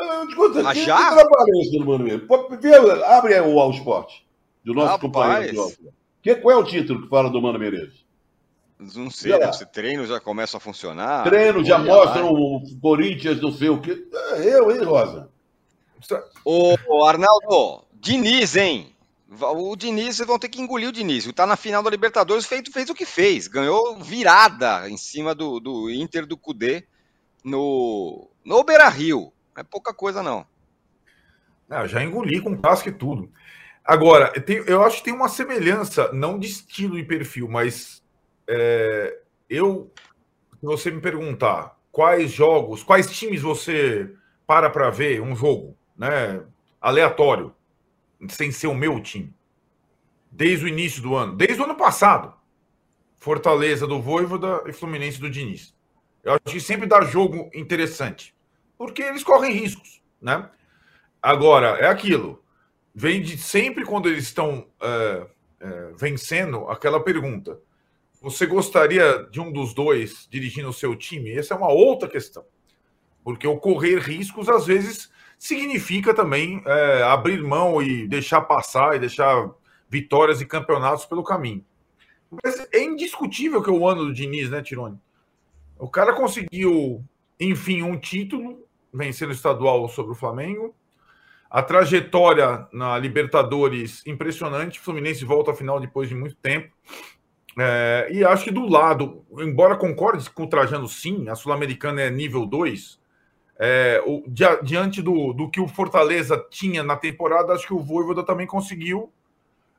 [0.01, 0.97] Ah, já?
[0.97, 2.27] Que trabalho é esse do Mano Menezes?
[2.27, 4.15] Pode ver, abre aí o UOL Sport,
[4.65, 5.13] do nosso Rapaz.
[5.13, 5.73] companheiro.
[6.21, 8.05] Que, qual é o título que fala do Mano Menezes?
[8.97, 11.23] Não sei, ser treino já começa a funcionar.
[11.23, 14.09] Treino já mostra o Corinthians, não sei o quê.
[14.33, 15.31] É, eu, hein, Rosa?
[16.45, 18.92] Ô, Arnaldo, Diniz, hein?
[19.41, 21.31] O Diniz, vocês vão ter que engolir o Diniz.
[21.33, 23.49] Tá na final da Libertadores, fez, fez o que fez.
[23.49, 26.85] Ganhou virada em cima do, do Inter do Cudê
[27.43, 29.33] no, no Beira Rio.
[29.55, 30.47] Não é pouca coisa, não.
[31.69, 33.31] não já engoli com casca e tudo.
[33.85, 34.33] Agora,
[34.67, 38.03] eu acho que tem uma semelhança, não de estilo e perfil, mas
[38.47, 39.19] é,
[39.49, 39.91] eu,
[40.61, 44.15] se você me perguntar quais jogos, quais times você
[44.47, 46.43] para para ver um jogo, né,
[46.81, 47.55] aleatório,
[48.29, 49.35] sem ser o meu time,
[50.31, 52.35] desde o início do ano, desde o ano passado,
[53.19, 55.75] Fortaleza do Voivoda e Fluminense do Diniz.
[56.23, 58.35] Eu acho que sempre dá jogo interessante,
[58.77, 60.49] porque eles correm riscos, né?
[61.21, 62.43] Agora, é aquilo,
[62.95, 65.27] vem de sempre quando eles estão é,
[65.61, 67.61] é, vencendo aquela pergunta
[68.23, 71.33] você gostaria de um dos dois dirigindo o seu time?
[71.33, 72.45] Essa é uma outra questão.
[73.25, 75.11] Porque o correr riscos, às vezes,
[75.43, 79.51] significa também é, abrir mão e deixar passar e deixar
[79.89, 81.65] vitórias e campeonatos pelo caminho.
[82.31, 85.01] Mas é indiscutível que é o ano do Diniz, né, Tirone?
[85.81, 87.05] O cara conseguiu,
[87.41, 88.65] enfim, um título,
[88.95, 90.77] vencendo o estadual sobre o Flamengo.
[91.51, 94.79] A trajetória na Libertadores impressionante.
[94.79, 96.73] Fluminense volta à final depois de muito tempo.
[97.59, 102.11] É, e acho que do lado, embora concorde com o Trajano sim, a Sul-Americana é
[102.11, 103.02] nível 2,
[103.65, 107.79] é, o, di, diante do, do que o Fortaleza tinha na temporada, acho que o
[107.79, 109.13] Voivoda também conseguiu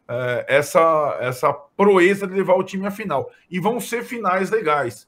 [0.07, 3.29] é, essa, essa proeza de levar o time à final.
[3.51, 5.05] E vão ser finais legais.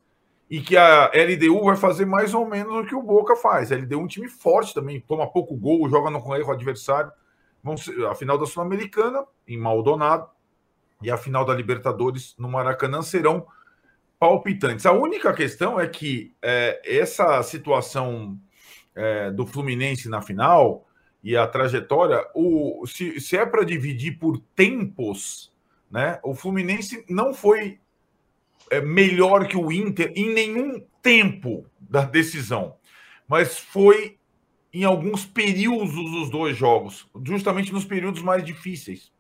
[0.50, 3.72] E que a LDU vai fazer mais ou menos o que o Boca faz.
[3.72, 7.14] A LDU é um time forte também, toma pouco gol, joga no erro adversário.
[7.64, 10.28] Vão ser, a final da Sul-Americana, em Maldonado
[11.02, 13.48] e a final da Libertadores no Maracanã serão
[14.20, 14.86] palpitantes.
[14.86, 18.38] A única questão é que é, essa situação
[18.96, 20.88] é, do Fluminense na final
[21.24, 25.52] e a trajetória, o, se, se é para dividir por tempos,
[25.90, 27.80] né, o Fluminense não foi
[28.70, 32.76] é, melhor que o Inter em nenhum tempo da decisão,
[33.28, 34.18] mas foi
[34.72, 39.12] em alguns períodos dos dois jogos, justamente nos períodos mais difíceis.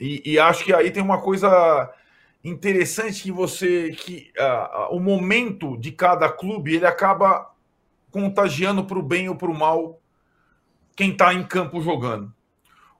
[0.00, 1.92] E, e, acho que aí tem uma coisa
[2.42, 7.51] interessante que você que uh, o momento de cada clube ele acaba
[8.12, 9.98] contagiando para o bem ou para o mal
[10.94, 12.32] quem está em campo jogando.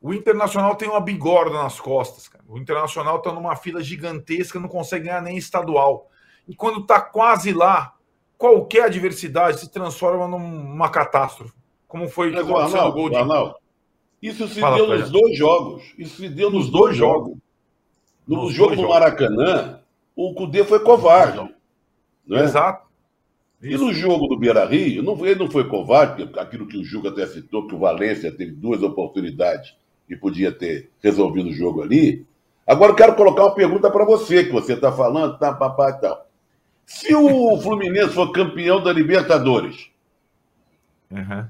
[0.01, 2.27] O Internacional tem uma bigorda nas costas.
[2.27, 2.43] Cara.
[2.49, 6.09] O Internacional está numa fila gigantesca, não consegue ganhar nem estadual.
[6.49, 7.95] E quando está quase lá,
[8.37, 11.55] qualquer adversidade se transforma numa catástrofe.
[11.87, 13.17] Como foi o Arnaldo, gol de...
[13.17, 13.55] Arnaldo,
[14.21, 15.95] isso se Fala, deu nos dois jogos.
[15.99, 17.39] Isso se deu nos, Nos dois dois jogos.
[18.27, 18.89] No Nos jogo do.
[18.89, 19.81] Maracanã,
[20.17, 21.53] o Cudê foi covarde.
[22.27, 22.45] Não é?
[22.45, 22.87] Exato.
[23.63, 27.11] E no jogo do Beira Rio, não, ele não foi covarde, aquilo que o Juca
[27.11, 29.75] até citou, que o Valência teve duas oportunidades
[30.09, 32.27] e podia ter resolvido o jogo ali.
[32.67, 36.01] Agora eu quero colocar uma pergunta para você, que você está falando, tá, papai e
[36.01, 36.27] tal.
[36.85, 39.91] Se o Fluminense for campeão da Libertadores,
[41.11, 41.47] Uhum.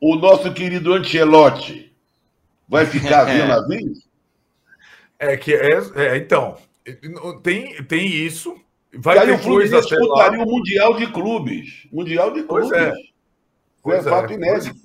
[0.00, 1.92] o nosso querido Ancelotti
[2.66, 4.08] vai ficar vendo navios?
[5.18, 6.56] É que é, é, então
[7.42, 8.56] tem, tem isso.
[8.94, 9.38] Vai E aí ter o
[9.72, 9.80] lá.
[9.80, 11.88] disputaria o Mundial de Clubes.
[11.92, 12.86] Mundial de Pois Clubes.
[12.86, 12.90] é.
[12.92, 13.12] Isso
[13.82, 14.12] Pois é é.
[14.12, 14.76] fato inédito.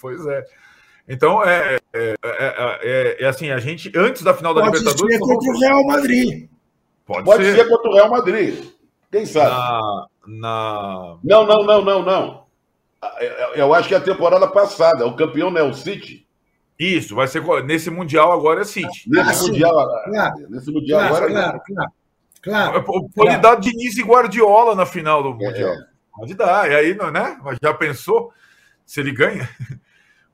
[0.00, 0.44] Pois é.
[1.08, 5.14] Então é, é, é, é- é assim a gente antes da final da Pode Libertadores
[5.14, 6.48] ser contra o Real Madrid.
[7.06, 8.64] pode, Pode ser, ser contra o Real Madrid.
[9.10, 9.50] Quem sabe?
[9.50, 12.42] na, na Não, não, não, não, não.
[13.54, 16.26] Eu- acho que é a temporada passada, o campeão não é o City.
[16.78, 19.04] isso vai ser nesse mundial agora é City.
[19.08, 19.46] Nesse Ah, sim.
[19.50, 19.72] mundial,
[20.04, 20.34] Claro.
[20.50, 21.32] nesse mundial Claro, agora.
[21.32, 21.92] claro, claro.
[22.42, 22.84] Claro.
[23.14, 25.72] Pode dar Diniz e Guardiola na final do mundial.
[25.74, 25.86] É.
[26.14, 26.70] Pode dar.
[26.70, 27.38] E aí, né?
[27.42, 28.32] Mas já pensou
[28.84, 29.48] se ele ganha?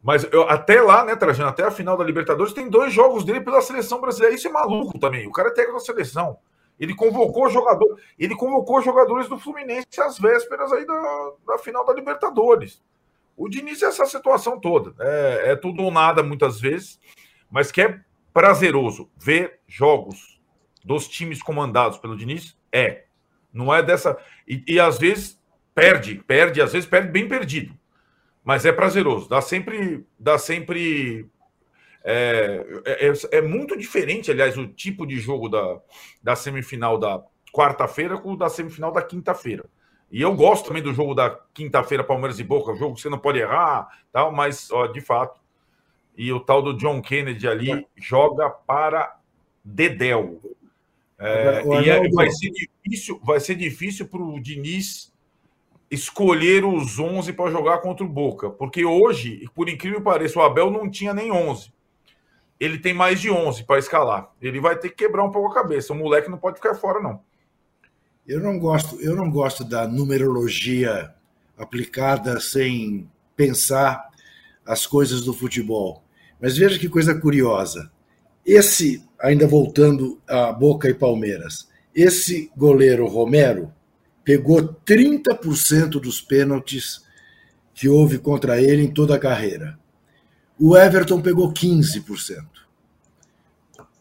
[0.02, 3.40] Mas eu- até lá, né, Trajano, até a final da Libertadores, tem dois jogos dele
[3.40, 4.34] pela seleção brasileira.
[4.34, 5.26] Isso é maluco também.
[5.26, 6.38] O cara é técnico da seleção.
[6.78, 11.92] Ele convocou jogador, ele convocou jogadores do Fluminense às vésperas aí da, da final da
[11.92, 12.80] Libertadores.
[13.36, 14.94] O Diniz é essa situação toda.
[15.00, 17.00] É, é tudo ou nada muitas vezes,
[17.50, 18.00] mas que é
[18.32, 20.38] prazeroso ver jogos
[20.89, 23.05] dos times comandados pelo Diniz é.
[23.53, 24.16] Não é dessa.
[24.47, 25.39] E, e às vezes
[25.74, 27.74] perde, perde, às vezes perde bem perdido.
[28.43, 29.28] Mas é prazeroso.
[29.28, 30.07] Dá sempre.
[30.18, 31.26] Dá sempre.
[32.03, 35.78] É, é, é- é muito diferente, aliás, o tipo de jogo da,
[36.22, 37.22] da semifinal da
[37.53, 39.66] quarta-feira com o da semifinal da quinta-feira.
[40.11, 43.18] E eu gosto também do jogo da quinta-feira, Palmeiras e Boca, jogo que você não
[43.18, 45.39] pode errar, tal, mas, ó, de fato.
[46.16, 49.18] E o tal do John Kennedy ali joga para
[49.62, 50.41] Dedel.
[51.18, 55.12] É, Agora, e é- Arnaldo- vai ser difícil, vai ser difícil para o Diniz
[55.90, 60.42] escolher os 11 para jogar contra o Boca, porque hoje, por incrível que pareça, o
[60.42, 61.72] Abel não tinha nem 11.
[62.60, 64.30] Ele tem mais de 11 para escalar.
[64.42, 65.92] Ele vai ter que quebrar um pouco a cabeça.
[65.92, 67.20] O moleque não pode ficar fora, não.
[68.26, 71.14] Eu não gosto, eu não gosto da numerologia
[71.56, 74.08] aplicada sem pensar
[74.66, 76.02] as coisas do futebol.
[76.40, 77.90] Mas veja que coisa curiosa.
[78.49, 83.70] Esse, ainda voltando a Boca e Palmeiras, esse goleiro Romero
[84.24, 87.05] pegou 30% dos pênaltis
[87.74, 89.78] que houve contra ele em toda a carreira.
[90.59, 92.42] O Everton pegou 15%.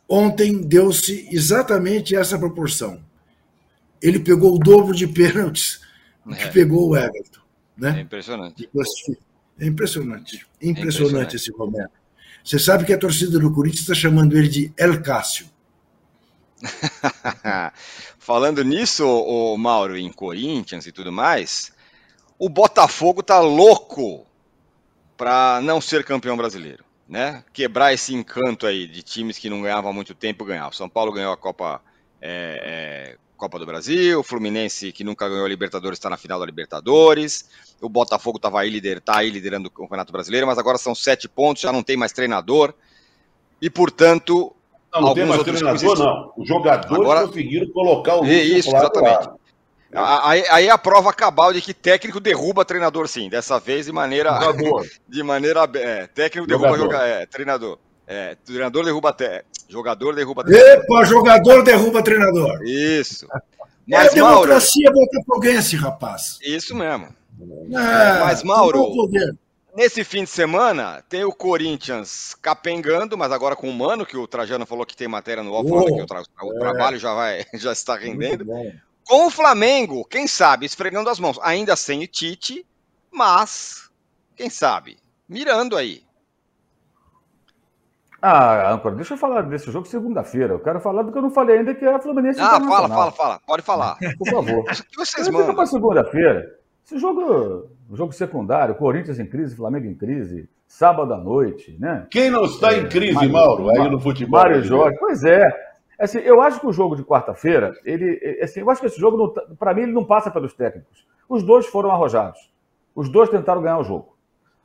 [0.08, 3.02] Ontem deu-se exatamente essa proporção.
[4.02, 5.82] Ele pegou o dobro de pênaltis
[6.26, 6.52] do que É.
[6.52, 7.41] pegou o Everton.
[7.78, 8.02] É Né?
[8.02, 8.64] impressionante.
[8.64, 9.28] É impressionante.
[9.68, 11.36] Impressionante impressionante.
[11.36, 11.89] esse Romero.
[12.48, 15.50] Você sabe que a torcida do Corinthians está chamando ele de El Cássio.
[18.18, 21.74] Falando nisso, o Mauro, em Corinthians e tudo mais,
[22.39, 24.26] o Botafogo tá louco
[25.18, 27.43] para não ser campeão brasileiro, né?
[27.52, 30.70] Quebrar esse encanto aí de times que não ganhavam há muito tempo ganhar.
[30.70, 31.82] O São Paulo ganhou a Copa
[32.22, 36.40] é, é, Copa do Brasil, o Fluminense que nunca ganhou a Libertadores está na final
[36.40, 37.48] da Libertadores.
[37.80, 41.28] O Botafogo estava aí, lider, tá aí liderando o Campeonato Brasileiro, mas agora são sete
[41.30, 42.74] pontos, já não tem mais treinador.
[43.62, 44.54] E, portanto,
[44.94, 46.34] Não, não tem mais outros treinador, clubes- não.
[46.38, 49.30] Os jogadores Agora- conseguiram colocar o É Lúcio isso, exatamente.
[49.94, 53.30] Aí, aí a prova cabal de que técnico derruba treinador, sim.
[53.30, 54.32] Dessa vez de maneira.
[54.42, 54.86] Jogador.
[55.08, 55.70] De maneira.
[55.76, 56.92] É, técnico derruba Jogador.
[56.92, 57.80] joga, é, treinador.
[58.08, 59.43] É, treinador derruba até.
[59.68, 60.84] Jogador derruba treinador.
[60.84, 62.64] Epa, jogador derruba treinador.
[62.64, 63.28] Isso.
[63.34, 63.38] É
[63.95, 66.39] a Mas, Mauro, democracia botafoguense, rapaz.
[66.41, 67.08] isso mesmo.
[67.72, 69.10] É, Mas, Mauro-.
[69.76, 74.26] Nesse fim de semana, tem o Corinthians capengando, mas agora com o Mano, que o
[74.26, 76.60] Trajano falou que tem matéria no UOL, Oh, falando que o, tra- o é.
[76.60, 78.43] trabalho já, vai, já está rendendo.
[79.05, 81.38] Com o Flamengo, quem sabe, esfregando as mãos.
[81.43, 82.66] Ainda sem o Tite,
[83.12, 83.88] mas,
[84.36, 84.97] quem sabe,
[85.30, 86.01] mirando aí.
[88.22, 90.53] Ah, âncora, deixa eu falar desse jogo segunda-feira.
[90.53, 92.88] Eu quero falar do que eu não falei ainda, que é a Fluminense Ah, fala,
[92.89, 93.39] fala, fala.
[93.45, 93.97] Pode falar.
[94.18, 94.59] Por favor.
[94.61, 95.55] O que vocês fica mandam?
[95.55, 96.45] para segunda-feira.
[96.86, 102.07] Esse jogo, jogo secundário, Corinthians em crise, Flamengo em crise, sábado à noite, né?
[102.09, 104.39] Quem não está em crise, Mário- Mauro, aí no futebol?
[104.39, 104.63] Mário?
[104.63, 105.43] Jorge, pois é.
[105.99, 108.99] Assim, eu acho que o jogo de quarta-feira, ele, é, assim, eu acho que esse
[108.99, 111.05] jogo, para mim, ele não passa pelos técnicos.
[111.28, 112.49] Os dois foram arrojados.
[112.95, 114.16] Os dois tentaram ganhar o jogo.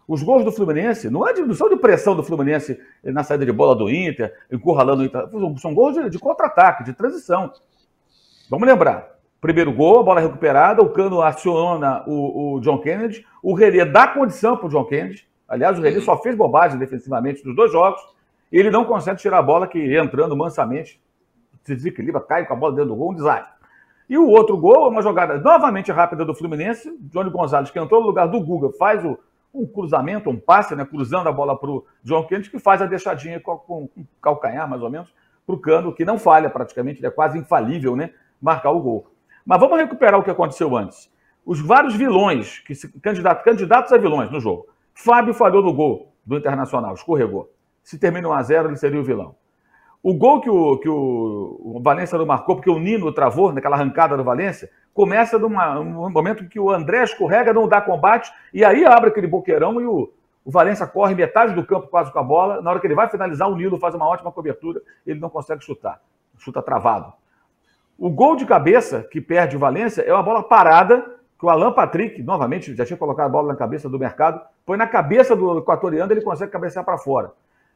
[0.06, 3.74] Os gols do Fluminense, não, é são de pressão do Fluminense na saída de bola
[3.74, 5.28] do Inter, encurralando o Inter.
[5.58, 7.52] São- gols de, de contra-ataque, de transição.
[8.50, 9.12] Vamos lembrar.
[9.40, 14.06] Primeiro gol, a bola recuperada, o Cano aciona o, o John Kennedy, o René dá
[14.06, 15.26] condição para o John Kennedy.
[15.48, 18.00] Aliás, o René só fez bobagem defensivamente nos dois jogos.
[18.52, 21.00] E ele não consegue tirar a bola que entrando mansamente
[21.64, 23.52] se desequilibra, cai com a bola dentro do gol, um desastre.
[24.08, 26.94] E o outro gol é uma jogada novamente rápida do Fluminense.
[27.10, 29.18] Johnny Gonzalez, que entrou no lugar do Guga, faz o,
[29.54, 32.86] um cruzamento, um passe, né, cruzando a bola para o John Kennedy, que faz a
[32.86, 33.88] deixadinha com, com,
[34.20, 35.12] calcanhar, mais ou menos,
[35.46, 38.10] para o Cano, que não falha praticamente, ele é quase infalível, né?
[38.40, 39.12] Marcar o gol.
[39.44, 41.10] Mas vamos recuperar o que aconteceu antes.
[41.44, 44.66] Os vários vilões, que se, candidato, candidatos a vilões no jogo.
[44.94, 47.52] Fábio falhou no gol do Internacional, escorregou.
[47.82, 49.34] Se termina 1 a 0 ele seria o vilão.
[50.02, 54.16] O gol que o, que o, Valência não marcou, porque o Nino travou naquela arrancada
[54.16, 59.10] do Valência, começa num momento que o André escorrega, não dá combate, e aí abre
[59.10, 60.12] aquele boqueirão e o,
[60.44, 62.60] o Valência corre metade do campo quase com a bola.
[62.60, 65.64] Na hora que ele vai finalizar, o Nilo faz uma ótima cobertura, ele não consegue
[65.64, 66.00] chutar.
[66.36, 67.12] Chuta travado.
[67.96, 71.04] O gol de cabeça que perde o Valência é uma bola parada
[71.38, 74.76] que o Alan Patrick, novamente, já tinha colocado a bola na cabeça do mercado, põe
[74.76, 77.32] na cabeça do equatoriano, ele consegue cabecear para fora.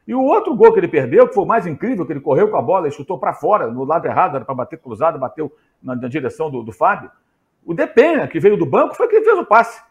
[0.07, 2.49] E o outro gol que ele perdeu, que foi o mais incrível, que ele correu
[2.49, 5.51] com a bola e chutou para fora, no lado errado, era para bater cruzado, bateu
[5.83, 7.11] na, na direção do, do, Fábio.
[7.65, 9.83] O Depenha, que veio do banco, foi quem fez o passe.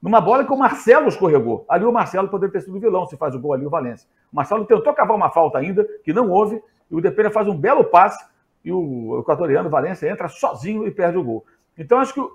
[0.00, 1.64] Numa bola que o Marcelo escorregou.
[1.68, 4.08] Ali o Marcelo poderia ter sido vilão se faz o gol ali o Valência.
[4.32, 7.56] O Marcelo tentou cavar uma falta ainda, que não houve, e o Depenha faz um
[7.56, 8.24] belo passe,
[8.64, 11.44] e o equatoriano Valência entra sozinho e perde o gol.
[11.76, 12.30] Então acho que o,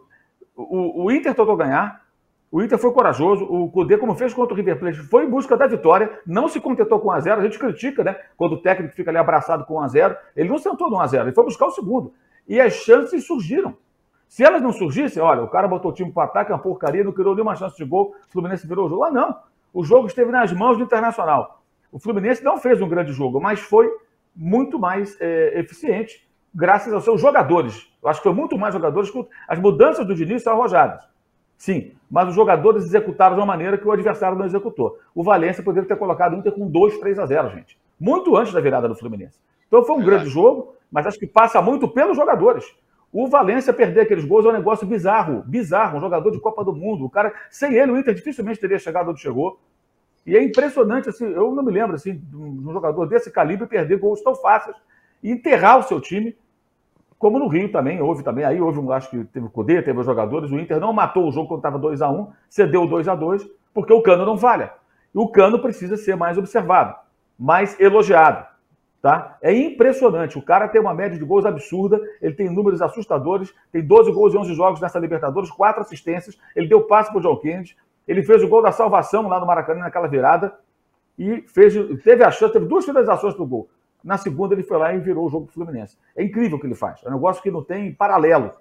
[0.58, 2.02] o, o Inter tentou ganhar,
[2.52, 5.56] o Inter foi corajoso, o Cudê, como fez contra o River Plate, foi em busca
[5.56, 7.38] da vitória, não se contentou com 1x0.
[7.38, 8.16] A, gente critica, né?
[8.36, 10.18] Quando o técnico fica ali abraçado com 1x0.
[10.36, 12.12] Ele não sentou no 1x0, ele foi buscar o segundo.
[12.48, 13.78] E as chances surgiram.
[14.28, 17.04] Se elas não surgissem, olha, o cara botou o time para ataque, é uma porcaria,
[17.04, 19.04] não criou nenhuma chance de gol, o Fluminense virou o jogo.
[19.04, 19.36] Ah, não.
[19.72, 21.62] O jogo esteve nas mãos do Internacional.
[21.92, 23.88] O Fluminense não fez um grande jogo, mas foi
[24.36, 27.92] muito mais é, eficiente, graças aos seus jogadores.
[28.02, 31.08] Eu acho que foi muito mais jogadores que as mudanças do Diniz são arrojadas.
[31.60, 34.98] Sim, mas os jogadores executaram de uma maneira que o adversário não executou.
[35.14, 37.78] O Valência poderia ter colocado o Inter com 2, 3 a 0, gente.
[38.00, 39.38] Muito antes da virada do Fluminense.
[39.68, 42.66] Então foi um grande jogo, mas acho que passa muito pelos jogadores.
[43.12, 45.98] O Valência perder aqueles gols é um negócio bizarro, bizarro.
[45.98, 47.04] Um jogador de Copa do Mundo.
[47.04, 49.60] O cara, sem ele, o Inter dificilmente teria chegado onde chegou.
[50.26, 54.00] E é impressionante, assim, eu não me lembro assim, de um jogador desse calibre perder
[54.00, 54.78] gols tão fáceis
[55.22, 56.38] e enterrar o seu time
[57.20, 60.00] como no Rio também, houve também, aí houve, um, acho que teve o Cudê, teve
[60.00, 63.10] os jogadores, o Inter não matou o jogo quando estava 2 a 1 cedeu 2
[63.10, 64.72] a 2 porque o Cano não falha.
[65.14, 66.96] E o Cano precisa ser mais observado,
[67.38, 68.48] mais elogiado.
[69.02, 69.38] Tá?
[69.42, 70.38] É impressionante.
[70.38, 74.34] O cara tem uma média de gols absurda, ele tem números assustadores, tem 12 gols
[74.34, 78.24] em 11 jogos nessa Libertadores, quatro assistências, ele deu passe para o John Kennedy, ele
[78.24, 80.54] fez o gol da salvação lá no Maracanã naquela virada
[81.18, 83.70] e fez, teve a chance, teve duas finalizações para o gol.
[84.04, 85.98] Na segunda, ele foi lá e virou o jogo do Fluminense.
[86.16, 87.02] É incrível o que ele faz.
[87.04, 88.52] É um negócio que não tem paralelo.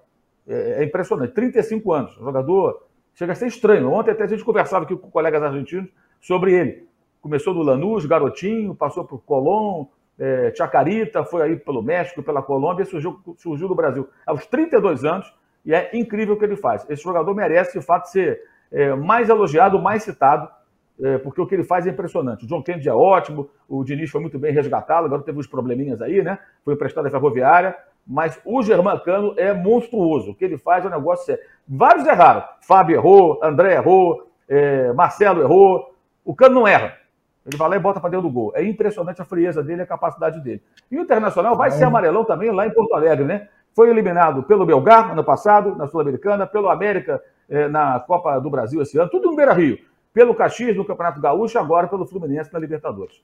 [0.47, 1.33] É, é impressionante.
[1.33, 2.17] 35 anos.
[2.17, 3.91] O jogador chega a ser estranho.
[3.91, 6.87] Ontem até a gente conversava aqui com colegas argentinos sobre ele.
[7.21, 9.85] Começou no Lanús, garotinho, passou por Colón,
[10.17, 15.33] é, Chacarita, foi aí pelo México, pela Colômbia, surgiu, surgiu no Brasil aos 32 anos
[15.65, 16.85] e é incrível o que ele faz.
[16.89, 20.49] Esse jogador merece, de fato, ser é, mais elogiado, mais citado
[21.01, 22.43] é, porque o que ele faz é impressionante.
[22.43, 26.01] O John Kennedy é ótimo, o Diniz foi muito bem resgatado, agora teve uns probleminhas
[26.01, 26.39] aí, né?
[26.63, 27.75] Foi emprestado à ferroviária,
[28.05, 30.31] mas o Germancano é monstruoso.
[30.31, 31.43] O que ele faz é um negócio sério.
[31.67, 32.43] Vários erraram.
[32.61, 35.95] Fábio errou, André errou, é, Marcelo errou.
[36.25, 36.97] O Cano não erra.
[37.45, 38.51] Ele vai lá e bota para dentro do gol.
[38.53, 40.61] É impressionante a frieza dele, a capacidade dele.
[40.91, 43.47] E o Internacional vai ser amarelão também lá em Porto Alegre, né?
[43.73, 48.81] Foi eliminado pelo Belgar ano passado, na Sul-Americana, pelo América eh, na Copa do Brasil
[48.81, 49.77] esse ano, tudo no Beira Rio
[50.13, 53.21] pelo Caxias no Campeonato Gaúcho e agora pelo Fluminense na Libertadores.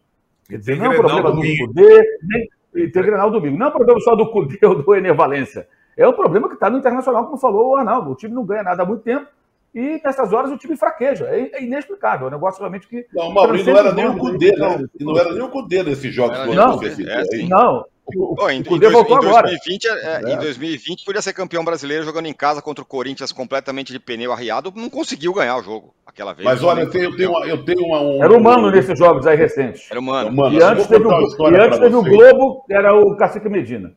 [0.50, 3.58] Dizer, não é um problema do Cudê, nem tem Grenal domingo.
[3.58, 5.68] Não é um problema só do Cudê ou do Enervalência.
[5.98, 8.12] É um problema que está no Internacional, como falou o Arnaldo.
[8.12, 9.28] O time não ganha nada há muito tempo
[9.76, 11.26] e nessas horas o time fraqueja.
[11.26, 12.28] É, é inexplicável.
[12.28, 13.06] É um negócio realmente que.
[13.14, 14.86] Não, Maurício não era nem o Cudê, né?
[14.98, 17.50] E não era nem o Cudê nesses jogos que não, citou aí.
[17.50, 20.28] Não, o, oh, em, em, dois, voltou em 2020, agora.
[20.28, 20.34] É, é.
[20.36, 24.32] Em 2020 podia ser campeão brasileiro jogando em casa contra o Corinthians completamente de pneu
[24.32, 26.46] arriado, não conseguiu ganhar o jogo aquela vez.
[26.46, 28.24] Mas olha, eu tenho, eu tenho, uma, eu tenho uma, um...
[28.24, 29.90] Era humano nesses jogos aí recentes.
[29.90, 30.30] Era humano.
[30.30, 30.56] humano.
[30.56, 33.94] E antes teve, o, e antes teve o Globo, era o Cacique Medina.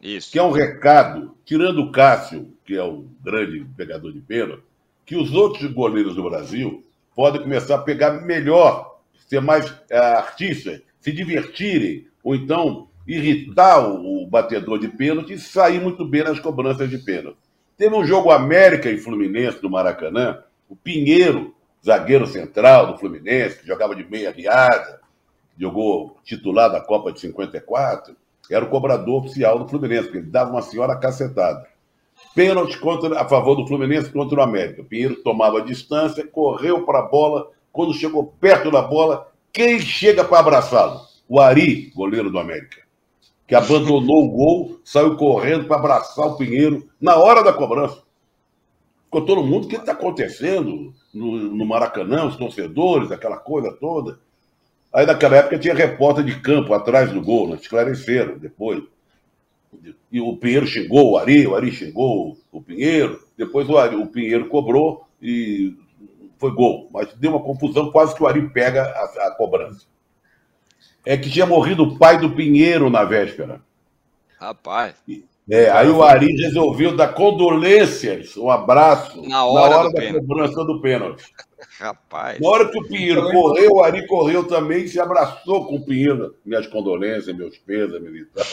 [0.00, 0.30] Isso.
[0.30, 4.62] Que é um recado, tirando o Cássio, que é o grande pegador de pênalti,
[5.04, 6.84] que os outros goleiros do Brasil
[7.14, 14.26] podem começar a pegar melhor, ser mais é, artistas, se divertirem, ou então irritar o,
[14.26, 17.38] batedor de pênalti e sair muito bem nas cobranças de pênalti.
[17.78, 23.66] Teve um jogo América e Fluminense do Maracanã, o Pinheiro, zagueiro central do Fluminense, que
[23.66, 25.00] jogava de meia riada,
[25.56, 28.14] jogou titular da Copa de 54,
[28.50, 31.66] era o cobrador oficial do Fluminense, porque ele dava uma senhora cacetada.
[32.34, 34.84] Pênalti contra, a favor do Fluminense contra o América.
[34.84, 37.50] Pinheiro tomava distância, correu para a bola.
[37.72, 41.00] Quando chegou perto da bola, quem chega para abraçá-lo?
[41.28, 42.87] O Ari, goleiro do América,
[43.48, 48.02] que abandonou o gol, saiu correndo para abraçar o Pinheiro na hora da cobrança.
[49.04, 54.20] Ficou todo mundo, o que está acontecendo no, no Maracanã, os torcedores, aquela coisa toda.
[54.92, 57.56] Aí naquela época tinha repórter de campo atrás do gol, né?
[57.56, 58.82] esclareceram depois.
[60.12, 64.06] E o Pinheiro xingou o Ari, o Ari xingou o Pinheiro, depois o, Ari, o
[64.06, 65.74] Pinheiro cobrou e
[66.36, 66.90] foi gol.
[66.92, 69.86] Mas deu uma confusão, quase que o Ari pega a, a cobrança.
[71.04, 73.60] É que tinha morrido o pai do Pinheiro na véspera.
[74.38, 74.94] Rapaz.
[75.50, 80.26] É, aí o Ari resolveu dar condolências, um abraço, na hora, na hora da pênalti.
[80.26, 81.24] cobrança do pênalti.
[81.78, 82.38] Rapaz.
[82.38, 85.84] Na hora que o Pinheiro correu, o Ari correu também e se abraçou com o
[85.84, 86.34] Pinheiro.
[86.44, 88.44] Minhas condolências, meus pesos, e tal.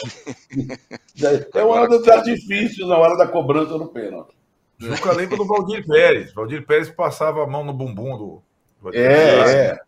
[1.54, 4.34] É uma hora de artifício na hora da cobrança do pênalti.
[4.78, 6.32] Nunca lembro do Valdir Pérez.
[6.32, 8.42] Valdir Pérez passava a mão no bumbum do.
[8.82, 9.78] do é, é.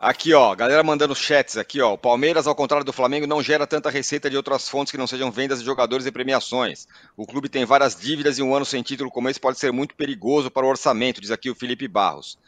[0.00, 1.92] Aqui, ó, galera mandando chats aqui, ó.
[1.92, 5.06] O Palmeiras, ao contrário do Flamengo, não gera tanta receita de outras fontes que não
[5.06, 6.88] sejam vendas de jogadores e premiações.
[7.14, 9.94] O clube tem várias dívidas e um ano sem título como esse pode ser muito
[9.94, 12.38] perigoso para o orçamento, diz aqui o Felipe Barros.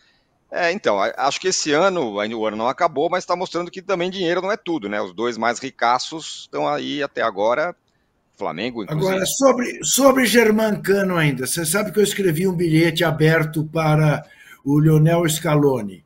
[0.50, 4.10] É, então, acho que esse ano, o ano não acabou, mas está mostrando que também
[4.10, 5.02] dinheiro não é tudo, né?
[5.02, 7.76] Os dois mais ricaços estão aí até agora,
[8.34, 9.10] Flamengo, inclusive.
[9.10, 14.24] Agora, sobre, sobre Germancano ainda, você sabe que eu escrevi um bilhete aberto para
[14.64, 16.02] o Lionel Scaloni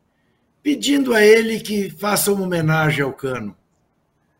[0.66, 3.56] pedindo a ele que faça uma homenagem ao Cano.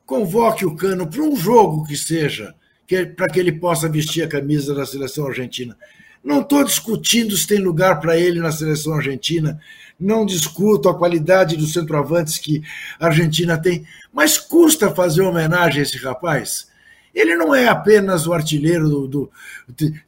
[0.05, 2.53] Convoque o Cano para um jogo que seja,
[2.85, 5.79] que, para que ele possa vestir a camisa da seleção argentina.
[6.24, 9.61] Não estou discutindo se tem lugar para ele na seleção argentina,
[10.01, 12.61] não discuto a qualidade dos centroavantes que
[12.99, 16.66] a Argentina tem, mas custa fazer homenagem a esse rapaz.
[17.14, 19.07] Ele não é apenas o artilheiro do.
[19.07, 19.31] do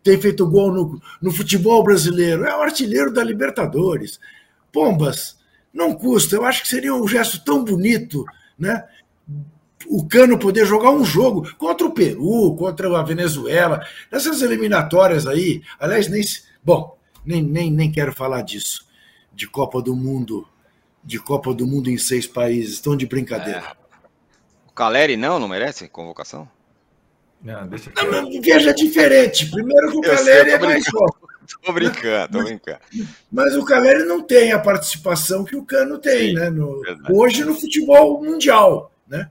[0.03, 4.19] tem feito gol no, no futebol brasileiro, é o artilheiro da Libertadores.
[4.73, 5.38] Pombas,
[5.73, 6.37] não custa.
[6.37, 8.25] Eu acho que seria um gesto tão bonito,
[8.59, 8.85] né?
[9.87, 15.63] O Cano poder jogar um jogo contra o Peru, contra a Venezuela, nessas eliminatórias aí.
[15.79, 16.23] Aliás, nem.
[16.63, 18.87] Bom, nem, nem, nem quero falar disso.
[19.33, 20.47] De Copa do Mundo.
[21.03, 22.75] De Copa do Mundo em seis países.
[22.75, 23.61] Estão de brincadeira.
[23.61, 23.77] É.
[24.67, 26.49] O Caleri não, não merece convocação?
[27.41, 29.49] Não, deixa não, veja diferente.
[29.49, 31.28] Primeiro que o Caleri é mais jovem.
[31.63, 32.81] Tô brincando, tô brincando.
[33.33, 36.51] Mas o Caleri não tem a participação que o Cano tem, Sim, né?
[36.51, 39.31] No, hoje no futebol mundial, né?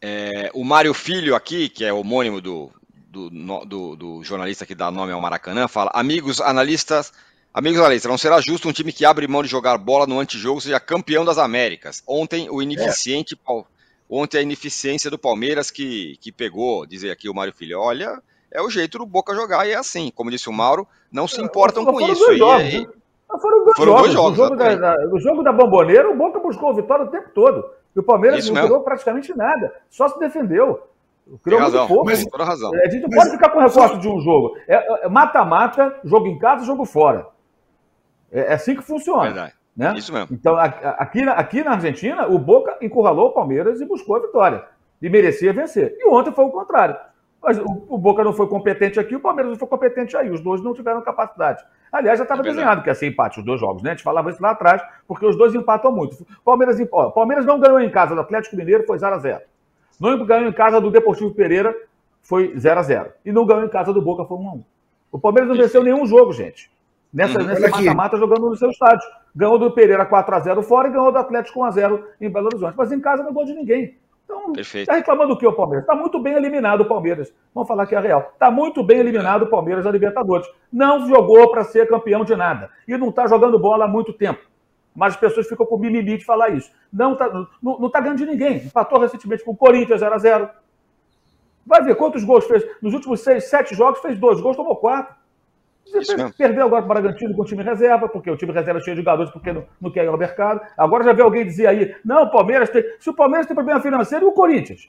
[0.00, 2.70] É, o Mário Filho aqui, que é homônimo do,
[3.10, 3.30] do,
[3.64, 7.12] do, do, jornalista que dá nome ao Maracanã, fala: Amigos analistas,
[7.52, 10.60] amigos analistas, não será justo um time que abre mão de jogar bola no antijogo
[10.60, 12.02] seja campeão das Américas.
[12.06, 13.62] Ontem o ineficiente, é.
[14.10, 18.22] ontem a ineficiência do Palmeiras que, que pegou, dizer aqui o Mário Filho, olha,
[18.54, 20.10] é o jeito do Boca jogar e é assim.
[20.14, 22.24] Como disse o Mauro, não se importam com isso.
[22.24, 22.88] Dois jogos, e,
[23.40, 24.02] foram dois foram jogos.
[24.02, 27.04] Dois jogos o, jogo da, da, o jogo da Bomboneira, o Boca buscou a vitória
[27.04, 27.64] o tempo todo.
[27.94, 28.68] E o Palmeiras isso não mesmo.
[28.68, 30.88] criou praticamente nada, só se defendeu.
[31.42, 32.04] Criou Tem razão, pouco.
[32.04, 32.74] Mas, toda razão.
[32.74, 34.56] É, a gente não pode ficar com recorte de um jogo.
[34.68, 37.26] É, é mata-mata, é, jogo em casa, jogo fora.
[38.30, 39.22] É, é assim que funciona.
[39.22, 39.54] Verdade.
[39.76, 39.94] Né?
[39.96, 40.28] Isso mesmo.
[40.30, 44.64] Então, aqui, aqui na Argentina, o Boca encurralou o Palmeiras e buscou a vitória.
[45.00, 45.96] E merecia vencer.
[45.98, 46.96] E ontem foi o contrário.
[47.44, 50.30] Mas o, o, Boca não foi competente aqui, o Palmeiras não foi competente aí.
[50.30, 51.62] Os dois não tiveram capacidade.
[51.92, 53.90] Aliás, já estava é desenhado que ia ser empate os dois jogos, né?
[53.90, 56.26] A gente falava isso lá atrás, porque os dois empatam muito.
[56.42, 59.42] Palmeiras, ó, Palmeiras não ganhou em casa do Atlético Mineiro, foi 0x0.
[60.00, 61.76] Não ganhou em casa do Deportivo Pereira,
[62.22, 63.08] foi 0x0.
[63.26, 64.64] E não ganhou em casa do Boca, foi 1x1.
[65.12, 66.72] O Palmeiras não venceu nenhum jogo, gente.
[67.12, 67.70] Nessa uhum.
[67.70, 69.06] mata-mata jogando no seu estádio.
[69.36, 72.74] Ganhou do Pereira 4x0 fora e ganhou do Atlético 1x0 em Belo Horizonte.
[72.76, 73.96] Mas em casa não ganhou de ninguém.
[74.24, 75.84] Então, está reclamando do que o Palmeiras?
[75.84, 77.32] Está muito bem eliminado o Palmeiras.
[77.54, 78.30] Vamos falar que é real.
[78.32, 80.46] Está muito bem eliminado o Palmeiras da Libertadores.
[80.72, 82.70] Não jogou para ser campeão de nada.
[82.88, 84.40] E não está jogando bola há muito tempo.
[84.94, 86.70] Mas as pessoas ficam com mimimi de falar isso.
[86.92, 87.48] Não está não,
[87.78, 88.56] não tá ganhando de ninguém.
[88.56, 90.50] Empatou recentemente com o Corinthians 0 a 0
[91.66, 92.64] Vai ver quantos gols fez.
[92.80, 95.14] Nos últimos seis, sete jogos, fez dois gols, tomou quatro.
[95.92, 98.82] Você perdeu agora para o Bragantino com o time reserva, porque o time reserva é
[98.82, 100.60] cheio de jogadores, porque não, não quer ir ao mercado.
[100.76, 102.82] Agora já vê alguém dizer aí, não, o Palmeiras tem.
[102.98, 104.88] Se o Palmeiras tem problema financeiro, e o Corinthians?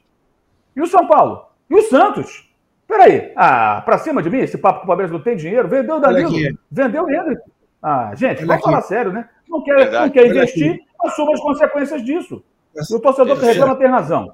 [0.76, 1.46] E o São Paulo?
[1.70, 2.50] E o Santos?
[2.88, 5.96] Peraí, ah, para cima de mim, esse papo que o Palmeiras não tem dinheiro, vendeu
[5.96, 6.32] o Danilo,
[6.72, 7.42] vendeu o Henrique.
[7.82, 8.64] Ah, gente, Olha vamos aqui.
[8.64, 9.30] falar sério, né?
[9.50, 12.44] Não quer, não quer investir, assuma as consequências disso.
[12.92, 14.32] o torcedor que reclama tem razão.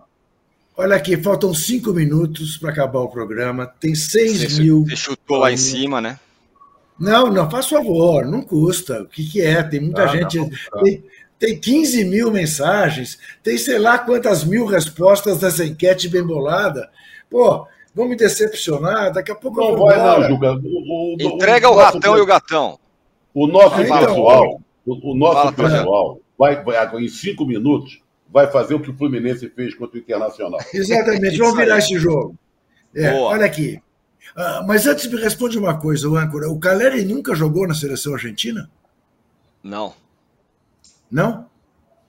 [0.75, 3.67] Olha aqui, faltam cinco minutos para acabar o programa.
[3.67, 4.83] Tem seis mil.
[4.85, 6.17] Você chutou lá em cima, né?
[7.01, 9.01] Não, não, faz favor, não custa.
[9.01, 9.63] O que, que é?
[9.63, 10.39] Tem muita ah, gente.
[10.83, 11.03] Tem,
[11.39, 16.91] tem 15 mil mensagens, tem sei lá quantas mil respostas dessa enquete bem bolada.
[17.27, 20.53] Pô, vão me decepcionar, daqui a pouco não eu vou vai não, Juca.
[20.53, 22.77] O, o, Entrega o, o ratão e o gatão.
[23.33, 27.99] O nosso ah, pessoal, o, o, nosso pessoal vai, vai, em cinco minutos,
[28.29, 30.59] vai fazer o que o Fluminense fez contra o Internacional.
[30.71, 32.35] Exatamente, vamos virar esse jogo.
[32.95, 33.81] É, olha aqui.
[34.35, 36.49] Uh, mas antes me responde uma coisa, o âncora.
[36.49, 38.69] O Caleri nunca jogou na seleção argentina?
[39.63, 39.93] Não.
[41.09, 41.49] Não?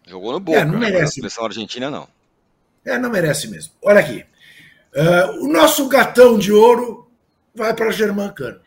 [0.07, 1.03] Jogou no Boca, é, não merece.
[1.03, 2.09] na seleção argentina não.
[2.85, 3.73] É, não merece mesmo.
[3.83, 4.25] Olha aqui.
[4.95, 7.11] Uh, o nosso gatão de ouro
[7.55, 8.61] vai para Germancano.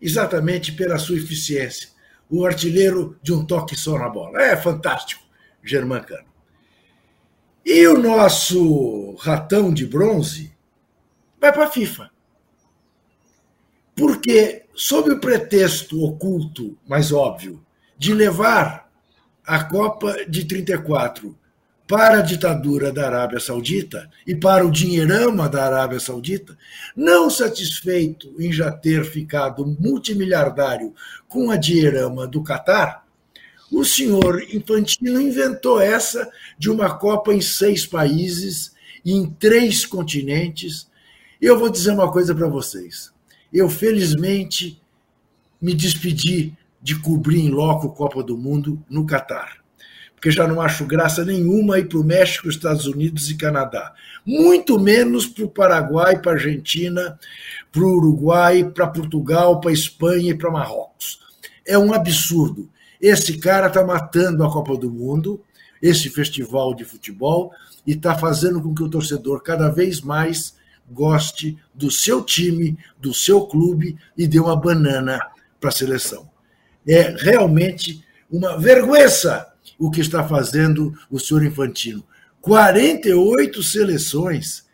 [0.00, 1.88] Exatamente pela sua eficiência.
[2.30, 4.40] O artilheiro de um toque só na bola.
[4.42, 5.22] É fantástico,
[5.62, 6.26] Germancano.
[7.64, 10.52] E o nosso ratão de bronze
[11.40, 12.10] vai para a FIFA.
[13.98, 17.60] Porque, sob o pretexto oculto, mais óbvio,
[17.98, 18.88] de levar
[19.44, 21.36] a Copa de 34
[21.84, 26.56] para a ditadura da Arábia Saudita e para o dinheirama da Arábia Saudita,
[26.94, 30.94] não satisfeito em já ter ficado multimilhardário
[31.26, 33.04] com a dinheirama do Catar,
[33.72, 38.72] o senhor Infantino inventou essa de uma Copa em seis países,
[39.04, 40.88] em três continentes.
[41.40, 43.17] Eu vou dizer uma coisa para vocês.
[43.52, 44.80] Eu, felizmente,
[45.60, 49.58] me despedi de cobrir em loco Copa do Mundo no Catar.
[50.14, 53.94] Porque já não acho graça nenhuma ir para o México, Estados Unidos e Canadá.
[54.26, 57.18] Muito menos para o Paraguai, para a Argentina,
[57.70, 61.20] para o Uruguai, para Portugal, para Espanha e para Marrocos.
[61.64, 62.68] É um absurdo.
[63.00, 65.40] Esse cara está matando a Copa do Mundo,
[65.80, 67.52] esse festival de futebol,
[67.86, 70.57] e está fazendo com que o torcedor cada vez mais
[70.90, 75.20] goste do seu time, do seu clube e dê uma banana
[75.60, 76.28] para a seleção.
[76.86, 79.08] É realmente uma vergonha
[79.78, 82.04] o que está fazendo o senhor Infantino.
[82.40, 84.66] 48 seleções,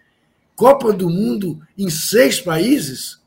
[0.55, 3.21] Copa do Mundo em seis países.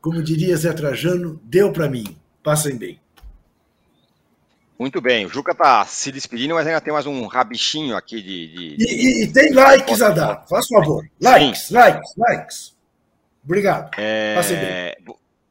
[0.00, 2.16] Como diria Zé Trajano, deu para mim.
[2.42, 3.00] Passem bem.
[4.80, 8.46] Muito bem, o Juca está se despedindo, mas ainda tem mais um rabichinho aqui de.
[8.46, 8.84] de, de...
[8.86, 11.04] E, e, tem likes a dar, faz favor.
[11.20, 11.74] Likes, Sim.
[11.74, 12.76] likes, likes.
[13.44, 13.90] Obrigado.
[13.98, 14.96] É...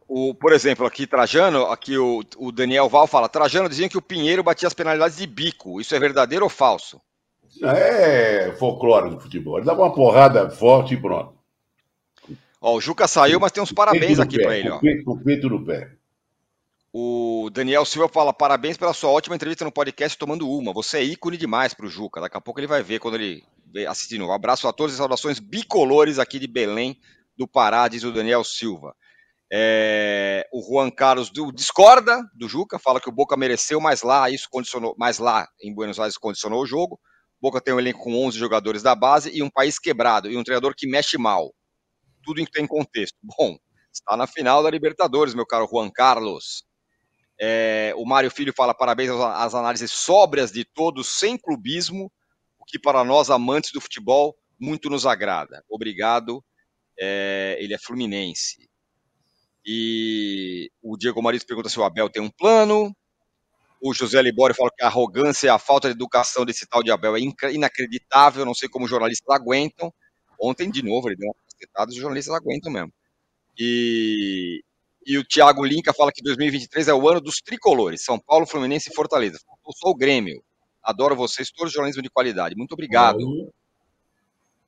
[0.08, 4.02] O, por exemplo, aqui Trajano, aqui o, o Daniel Val fala: Trajano dizia que o
[4.02, 5.80] Pinheiro batia as penalidades de bico.
[5.80, 7.00] Isso é verdadeiro ou falso?
[7.62, 9.58] É folclore do futebol.
[9.58, 11.36] Ele dava uma porrada forte e pronto.
[12.60, 14.72] Ó, o Juca saiu, mas tem uns parabéns aqui para ele.
[14.72, 14.80] Ó.
[14.80, 15.99] Com o peito no pé.
[16.92, 20.74] O Daniel Silva fala: parabéns pela sua ótima entrevista no podcast Tomando Uma.
[20.74, 22.20] Você é ícone demais para o Juca.
[22.20, 23.44] Daqui a pouco ele vai ver quando ele
[23.88, 24.26] assistindo.
[24.26, 27.00] Um abraço a todos e saudações bicolores aqui de Belém,
[27.38, 28.96] do Pará, diz o Daniel Silva.
[29.52, 34.30] É, o Juan Carlos do, discorda do Juca, fala que o Boca mereceu, mas lá
[34.30, 37.00] isso condicionou, mas lá em Buenos Aires condicionou o jogo.
[37.42, 40.44] Boca tem um elenco com 11 jogadores da base e um país quebrado e um
[40.44, 41.54] treinador que mexe mal.
[42.24, 43.18] Tudo tem contexto.
[43.24, 43.58] Bom,
[43.94, 46.69] está na final da Libertadores, meu caro Juan Carlos.
[47.40, 52.12] É, o Mário Filho fala parabéns às análises sóbrias de todos, sem clubismo,
[52.60, 55.64] o que para nós amantes do futebol muito nos agrada.
[55.70, 56.44] Obrigado.
[57.00, 58.70] É, ele é fluminense.
[59.66, 62.94] E o Diego Marito pergunta se o Abel tem um plano.
[63.82, 66.92] O José Libório fala que a arrogância e a falta de educação desse tal de
[66.92, 67.20] Abel é
[67.54, 68.44] inacreditável.
[68.44, 69.94] Não sei como os jornalistas aguentam.
[70.42, 72.92] Ontem, de novo, ele deu uma cacetada, os jornalistas aguentam mesmo.
[73.58, 74.64] E,
[75.10, 78.92] e o Thiago Linca fala que 2023 é o ano dos tricolores, São Paulo, Fluminense
[78.92, 79.40] e Fortaleza.
[79.66, 80.40] Eu sou o Grêmio.
[80.84, 82.56] Adoro vocês, todos jornalismo de qualidade.
[82.56, 83.18] Muito obrigado.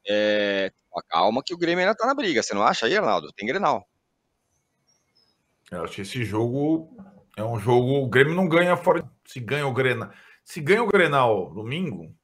[0.09, 0.71] É,
[1.07, 3.31] calma que o Grêmio ainda tá na briga, você não acha aí, Arnaldo?
[3.33, 3.87] Tem Grenal.
[5.69, 6.89] Eu acho que esse jogo
[7.37, 8.03] é um jogo.
[8.03, 9.07] O Grêmio não ganha fora.
[9.23, 10.09] Se ganha o Grenal.
[10.43, 12.15] Se ganha o Grenal domingo,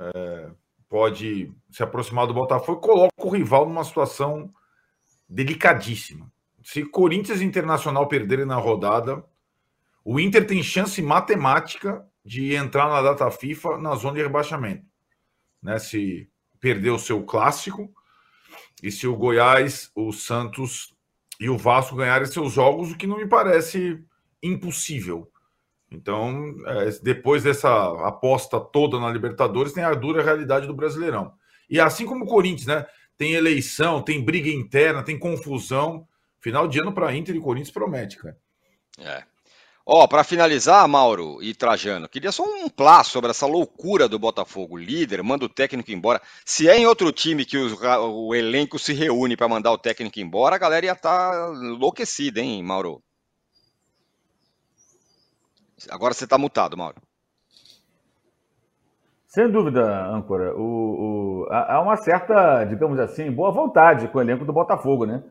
[0.00, 0.50] é,
[0.88, 4.52] pode se aproximar do Botafogo e coloca o rival numa situação
[5.28, 6.28] delicadíssima
[6.62, 9.24] se Corinthians e Internacional perderem na rodada,
[10.04, 14.84] o Inter tem chance matemática de entrar na data FIFA na zona de rebaixamento.
[15.62, 15.78] Né?
[15.78, 16.28] Se
[16.60, 17.92] perder o seu clássico
[18.82, 20.94] e se o Goiás, o Santos
[21.38, 24.02] e o Vasco ganharem seus jogos, o que não me parece
[24.42, 25.30] impossível.
[25.90, 27.68] Então, é, depois dessa
[28.06, 31.32] aposta toda na Libertadores, tem a dura realidade do Brasileirão.
[31.68, 32.86] E assim como o Corinthians, né?
[33.16, 36.06] Tem eleição, tem briga interna, tem confusão.
[36.40, 38.36] Final de ano para Inter e Corinthians promete, cara.
[38.98, 39.22] É.
[39.84, 44.76] Ó, para finalizar, Mauro e Trajano, queria só um plá sobre essa loucura do Botafogo.
[44.76, 46.20] Líder, manda o técnico embora.
[46.44, 50.20] Se é em outro time que o, o elenco se reúne para mandar o técnico
[50.20, 53.02] embora, a galera ia estar tá enlouquecida, hein, Mauro?
[55.90, 57.02] Agora você está mutado, Mauro.
[59.26, 60.54] Sem dúvida, âncora.
[60.56, 65.22] O, o, há uma certa, digamos assim, boa vontade com o elenco do Botafogo, né?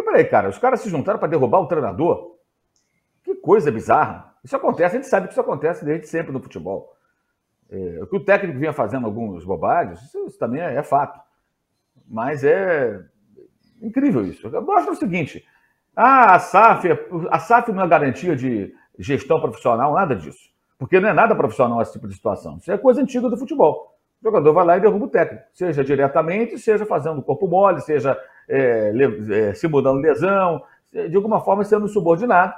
[0.00, 2.36] Porque, peraí, cara, os caras se juntaram para derrubar o treinador.
[3.22, 4.34] Que coisa bizarra.
[4.42, 6.96] Isso acontece, a gente sabe que isso acontece desde sempre no futebol.
[7.70, 11.20] É, que o técnico vinha fazendo alguns bobagens, isso, isso também é, é, fato.
[12.08, 13.00] Mas é
[13.80, 14.50] incrível isso.
[14.62, 15.44] Mostra o seguinte:
[15.94, 16.88] ah, a SAF,
[17.30, 20.50] a SAF não é garantia de gestão profissional, nada disso.
[20.78, 22.56] Porque não é nada profissional esse tipo de situação.
[22.56, 23.98] Isso é coisa antiga do futebol.
[24.20, 28.18] O jogador vai lá e derruba o técnico, seja diretamente, seja fazendo corpo mole, seja
[28.50, 28.92] é,
[29.30, 32.52] é, simulando lesão, de alguma forma sendo subordinado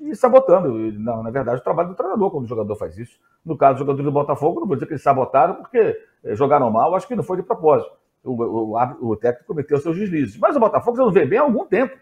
[0.00, 0.68] e sabotando.
[0.98, 3.18] Não, na verdade, o trabalho do treinador quando o jogador faz isso.
[3.44, 6.70] No caso dos jogadores do Botafogo, não vou dizer que eles sabotaram porque é, jogaram
[6.70, 7.90] mal, acho que não foi de propósito.
[8.22, 10.36] O, o, o técnico cometeu seus deslizes.
[10.38, 11.96] Mas o Botafogo já não vem bem há algum tempo.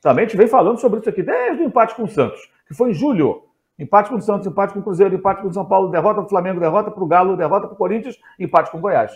[0.00, 2.90] Também gente vem falando sobre isso aqui desde o empate com o Santos, que foi
[2.90, 3.42] em julho.
[3.78, 6.26] Empate com o Santos, empate com o Cruzeiro, empate com o São Paulo, derrota para
[6.26, 9.12] o Flamengo, derrota para o Galo, derrota para o Corinthians, empate com o Goiás.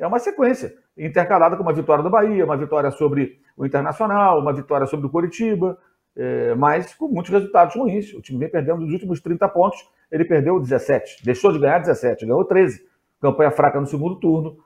[0.00, 4.50] É uma sequência, intercalada com uma vitória do Bahia, uma vitória sobre o Internacional, uma
[4.50, 5.76] vitória sobre o Coritiba,
[6.16, 8.14] é, mas com muitos resultados ruins.
[8.14, 9.78] O time vem perdendo nos últimos 30 pontos,
[10.10, 12.80] ele perdeu 17, deixou de ganhar 17, ganhou 13.
[13.20, 14.56] Campanha fraca no segundo turno.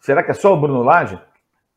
[0.00, 1.20] Será que é só o Bruno Lage?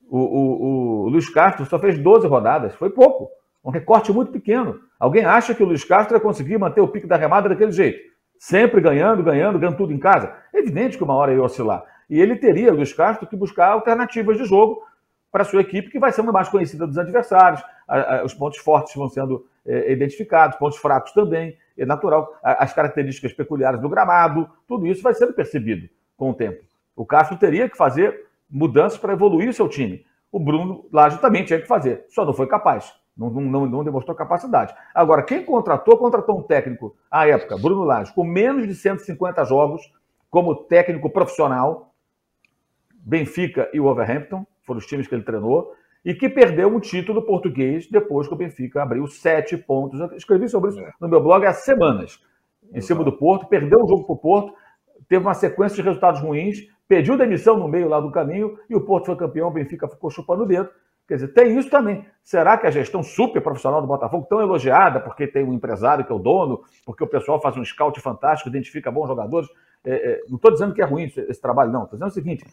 [0.07, 3.29] O, o, o Luiz Castro só fez 12 rodadas, foi pouco.
[3.65, 4.79] Um recorte muito pequeno.
[4.99, 7.99] Alguém acha que o Luiz Castro ia conseguir manter o pique da remada daquele jeito?
[8.37, 10.35] Sempre ganhando, ganhando, ganhando tudo em casa?
[10.53, 11.83] É evidente que uma hora ia oscilar.
[12.11, 14.83] E ele teria, Luiz Castro, que buscar alternativas de jogo
[15.31, 17.63] para a sua equipe, que vai sendo mais conhecida dos adversários.
[18.25, 22.37] os pontos fortes vão sendo é, identificados, pontos fracos também, é natural.
[22.43, 25.87] as características peculiares do gramado, tudo isso vai sendo percebido
[26.17, 26.61] com o tempo.
[26.97, 30.05] O Castro teria que fazer mudanças para evoluir o seu time.
[30.29, 32.93] O Bruno Lage também tinha que fazer, só não foi capaz.
[33.15, 34.75] Não, não, não, demonstrou capacidade.
[34.93, 39.81] Agora, quem contratou, contratou um técnico, à época, Bruno Lage, com menos de 150 jogos,
[40.29, 41.90] como técnico profissional,
[43.03, 45.73] Benfica e Wolverhampton, foram os times que ele treinou,
[46.03, 49.99] e que perdeu um título português depois que o Benfica abriu sete pontos.
[49.99, 50.91] Eu escrevi sobre isso é.
[50.99, 52.19] no meu blog há semanas.
[52.63, 52.87] Em Exato.
[52.87, 54.53] cima do Porto, perdeu o jogo para o Porto,
[55.07, 58.81] teve uma sequência de resultados ruins, pediu demissão no meio lá do caminho, e o
[58.81, 60.69] Porto foi campeão, o Benfica ficou chupando o dedo.
[61.07, 62.05] Quer dizer, tem isso também.
[62.23, 66.11] Será que a gestão super profissional do Botafogo, tão elogiada, porque tem um empresário que
[66.11, 69.49] é o dono, porque o pessoal faz um scout fantástico, identifica bons jogadores,
[69.83, 71.83] é, é, não estou dizendo que é ruim esse, esse trabalho, não.
[71.83, 72.45] Estou dizendo o seguinte: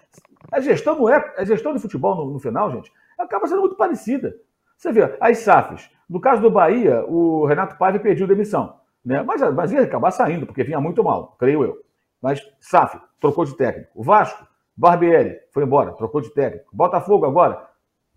[0.50, 1.34] a gestão não é.
[1.36, 4.34] A gestão futebol, no, no, final, gente, acaba sendo muito parecida.
[4.76, 5.90] Você vê, as SAFs.
[6.08, 8.78] No caso do Bahia, o Renato Paiva pediu demissão.
[9.04, 9.22] Né?
[9.22, 11.82] Mas, mas ia acabar saindo, porque vinha muito mal, creio eu.
[12.20, 13.90] Mas SAF, trocou de técnico.
[13.94, 16.68] O Vasco, Barbieri, foi embora, trocou de técnico.
[16.72, 17.68] Botafogo agora,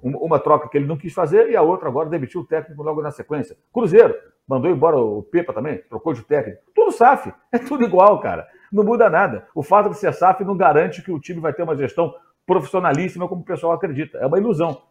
[0.01, 3.01] uma troca que ele não quis fazer e a outra agora demitiu o técnico logo
[3.01, 3.57] na sequência.
[3.73, 4.15] Cruzeiro,
[4.47, 6.61] mandou embora o Pepa também, trocou de técnico.
[6.73, 8.47] Tudo SAF, é tudo igual, cara.
[8.71, 9.47] Não muda nada.
[9.53, 12.13] O fato de ser SAF não garante que o time vai ter uma gestão
[12.45, 14.17] profissionalíssima como o pessoal acredita.
[14.17, 14.81] É uma ilusão.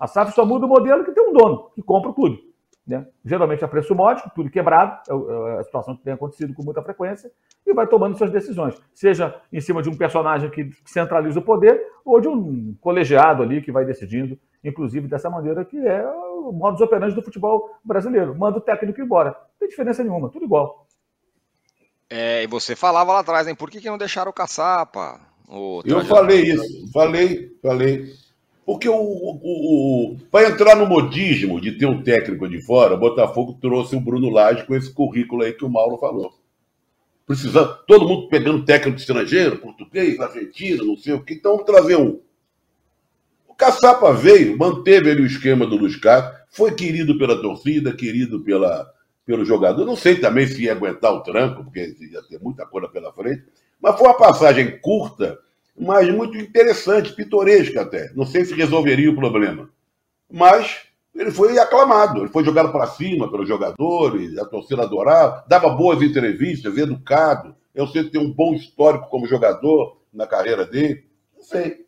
[0.00, 2.53] A SAF só muda o modelo que tem um dono, que compra o clube.
[2.86, 3.06] Né?
[3.24, 6.82] Geralmente a preço módico, tudo quebrado, é, é a situação que tem acontecido com muita
[6.82, 7.30] frequência,
[7.66, 11.80] e vai tomando suas decisões, seja em cima de um personagem que centraliza o poder,
[12.04, 16.82] ou de um colegiado ali que vai decidindo, inclusive dessa maneira que é o modus
[16.82, 18.36] operandi do futebol brasileiro.
[18.36, 19.30] Manda o técnico embora.
[19.30, 20.86] Não tem diferença nenhuma, tudo igual.
[22.10, 23.54] É, e você falava lá atrás, hein?
[23.54, 25.20] Por que, que não deixaram o caçapa?
[25.84, 28.23] Eu falei isso, falei, falei.
[28.64, 32.98] Porque o, o, o para entrar no modismo de ter um técnico de fora, o
[32.98, 36.32] Botafogo trouxe o Bruno Lage com esse currículo aí que o Mauro falou.
[37.26, 41.96] Precisando, todo mundo pegando técnico estrangeiro, português, argentino, não sei o que, então vamos trazer
[41.96, 42.20] um.
[43.46, 48.40] O Caçapa veio, manteve ali o esquema do Luiz Castro, foi querido pela torcida, querido
[48.40, 48.90] pela,
[49.24, 49.84] pelo jogador.
[49.84, 53.44] Não sei também se ia aguentar o tranco, porque ia ter muita coisa pela frente,
[53.80, 55.38] mas foi uma passagem curta
[55.78, 58.12] mas muito interessante, pitoresca até.
[58.14, 59.68] Não sei se resolveria o problema.
[60.30, 60.82] Mas
[61.14, 66.02] ele foi aclamado, ele foi jogado para cima pelos jogadores, a torcida adorava, dava boas
[66.02, 67.54] entrevistas, educado.
[67.74, 71.04] Eu sei que tem um bom histórico como jogador na carreira dele.
[71.36, 71.83] Não sei.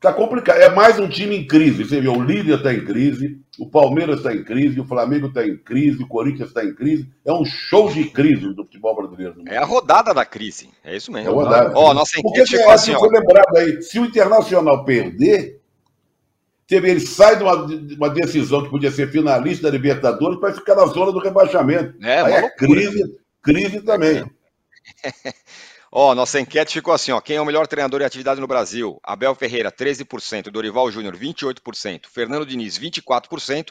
[0.00, 0.56] Está complicado.
[0.56, 1.84] É mais um time em crise.
[1.84, 5.46] Você vê, o líder está em crise, o Palmeiras está em crise, o Flamengo está
[5.46, 7.06] em crise, o Corinthians está em crise.
[7.22, 9.44] É um show de crise do futebol brasileiro.
[9.46, 10.70] É a rodada da crise.
[10.82, 11.28] É isso mesmo.
[11.28, 11.72] É a rodada.
[11.76, 15.60] Ó, oh, nossa Porque ficou assim, foi lembrado aí, se o Internacional perder,
[16.66, 20.54] teve, ele sai de uma, de uma, decisão que podia ser finalista da Libertadores para
[20.54, 22.02] ficar na zona do rebaixamento.
[22.02, 24.24] É, aí é crise, crise também.
[25.92, 27.20] Ó, nossa enquete ficou assim, ó.
[27.20, 29.00] Quem é o melhor treinador em atividade no Brasil?
[29.02, 30.50] Abel Ferreira, 13%.
[30.50, 32.06] Dorival Júnior, 28%.
[32.06, 33.70] Fernando Diniz, 24%.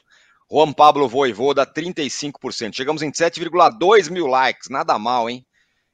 [0.51, 2.73] Juan Pablo Voivoda, 35%.
[2.73, 4.67] Chegamos em 7,2 mil likes.
[4.69, 5.45] Nada mal, hein?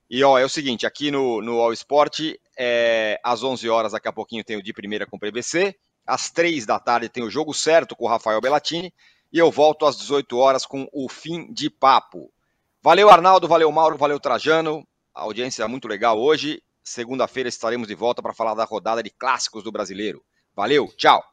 [0.10, 2.20] E ó, é o seguinte, aqui no, no All Sport,
[2.58, 6.30] é, às 11 horas, daqui a pouquinho tem o de primeira com o PVC, às
[6.30, 8.94] 3 da tarde tem o jogo certo com o Rafael Bellatini,
[9.34, 12.32] e eu volto às 18 horas com o fim de papo.
[12.82, 14.88] Valeu, Arnaldo, valeu, Mauro, valeu, Trajano.
[15.16, 16.62] Audiência muito legal hoje.
[16.84, 20.22] Segunda-feira estaremos de volta para falar da rodada de clássicos do brasileiro.
[20.54, 21.24] Valeu, tchau!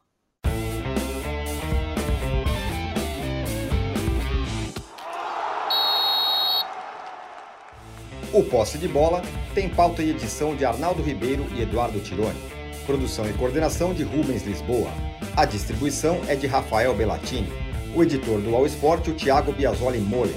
[8.32, 9.20] O Posse de Bola
[9.52, 12.40] tem pauta e edição de Arnaldo Ribeiro e Eduardo Tironi.
[12.86, 14.90] Produção e coordenação de Rubens Lisboa.
[15.36, 17.52] A distribuição é de Rafael Bellatini.
[17.96, 20.34] O editor do All Sport, o Thiago Biasoli Moller.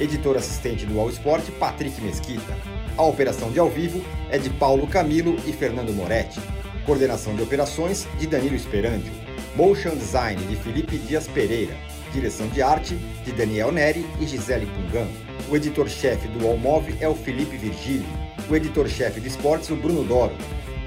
[0.00, 2.75] Editor assistente do All Sport, Patrick Mesquita.
[2.98, 6.40] A operação de ao vivo é de Paulo Camilo e Fernando Moretti.
[6.86, 9.12] Coordenação de operações de Danilo Esperandio.
[9.54, 11.74] Motion Design de Felipe Dias Pereira.
[12.10, 15.06] Direção de arte de Daniel Neri e Gisele Pungan.
[15.50, 18.06] O editor-chefe do Allmove é o Felipe Virgílio.
[18.48, 20.34] O editor-chefe de esportes, o Bruno Doro.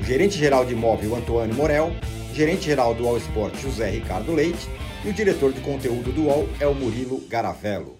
[0.01, 1.91] O gerente-geral de imóvel, Antônio Morel.
[2.34, 4.68] Gerente-geral do All Sport, José Ricardo Leite.
[5.05, 7.97] E o diretor de conteúdo do UOL é o Murilo Garavello.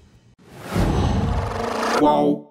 [2.00, 2.49] Qual?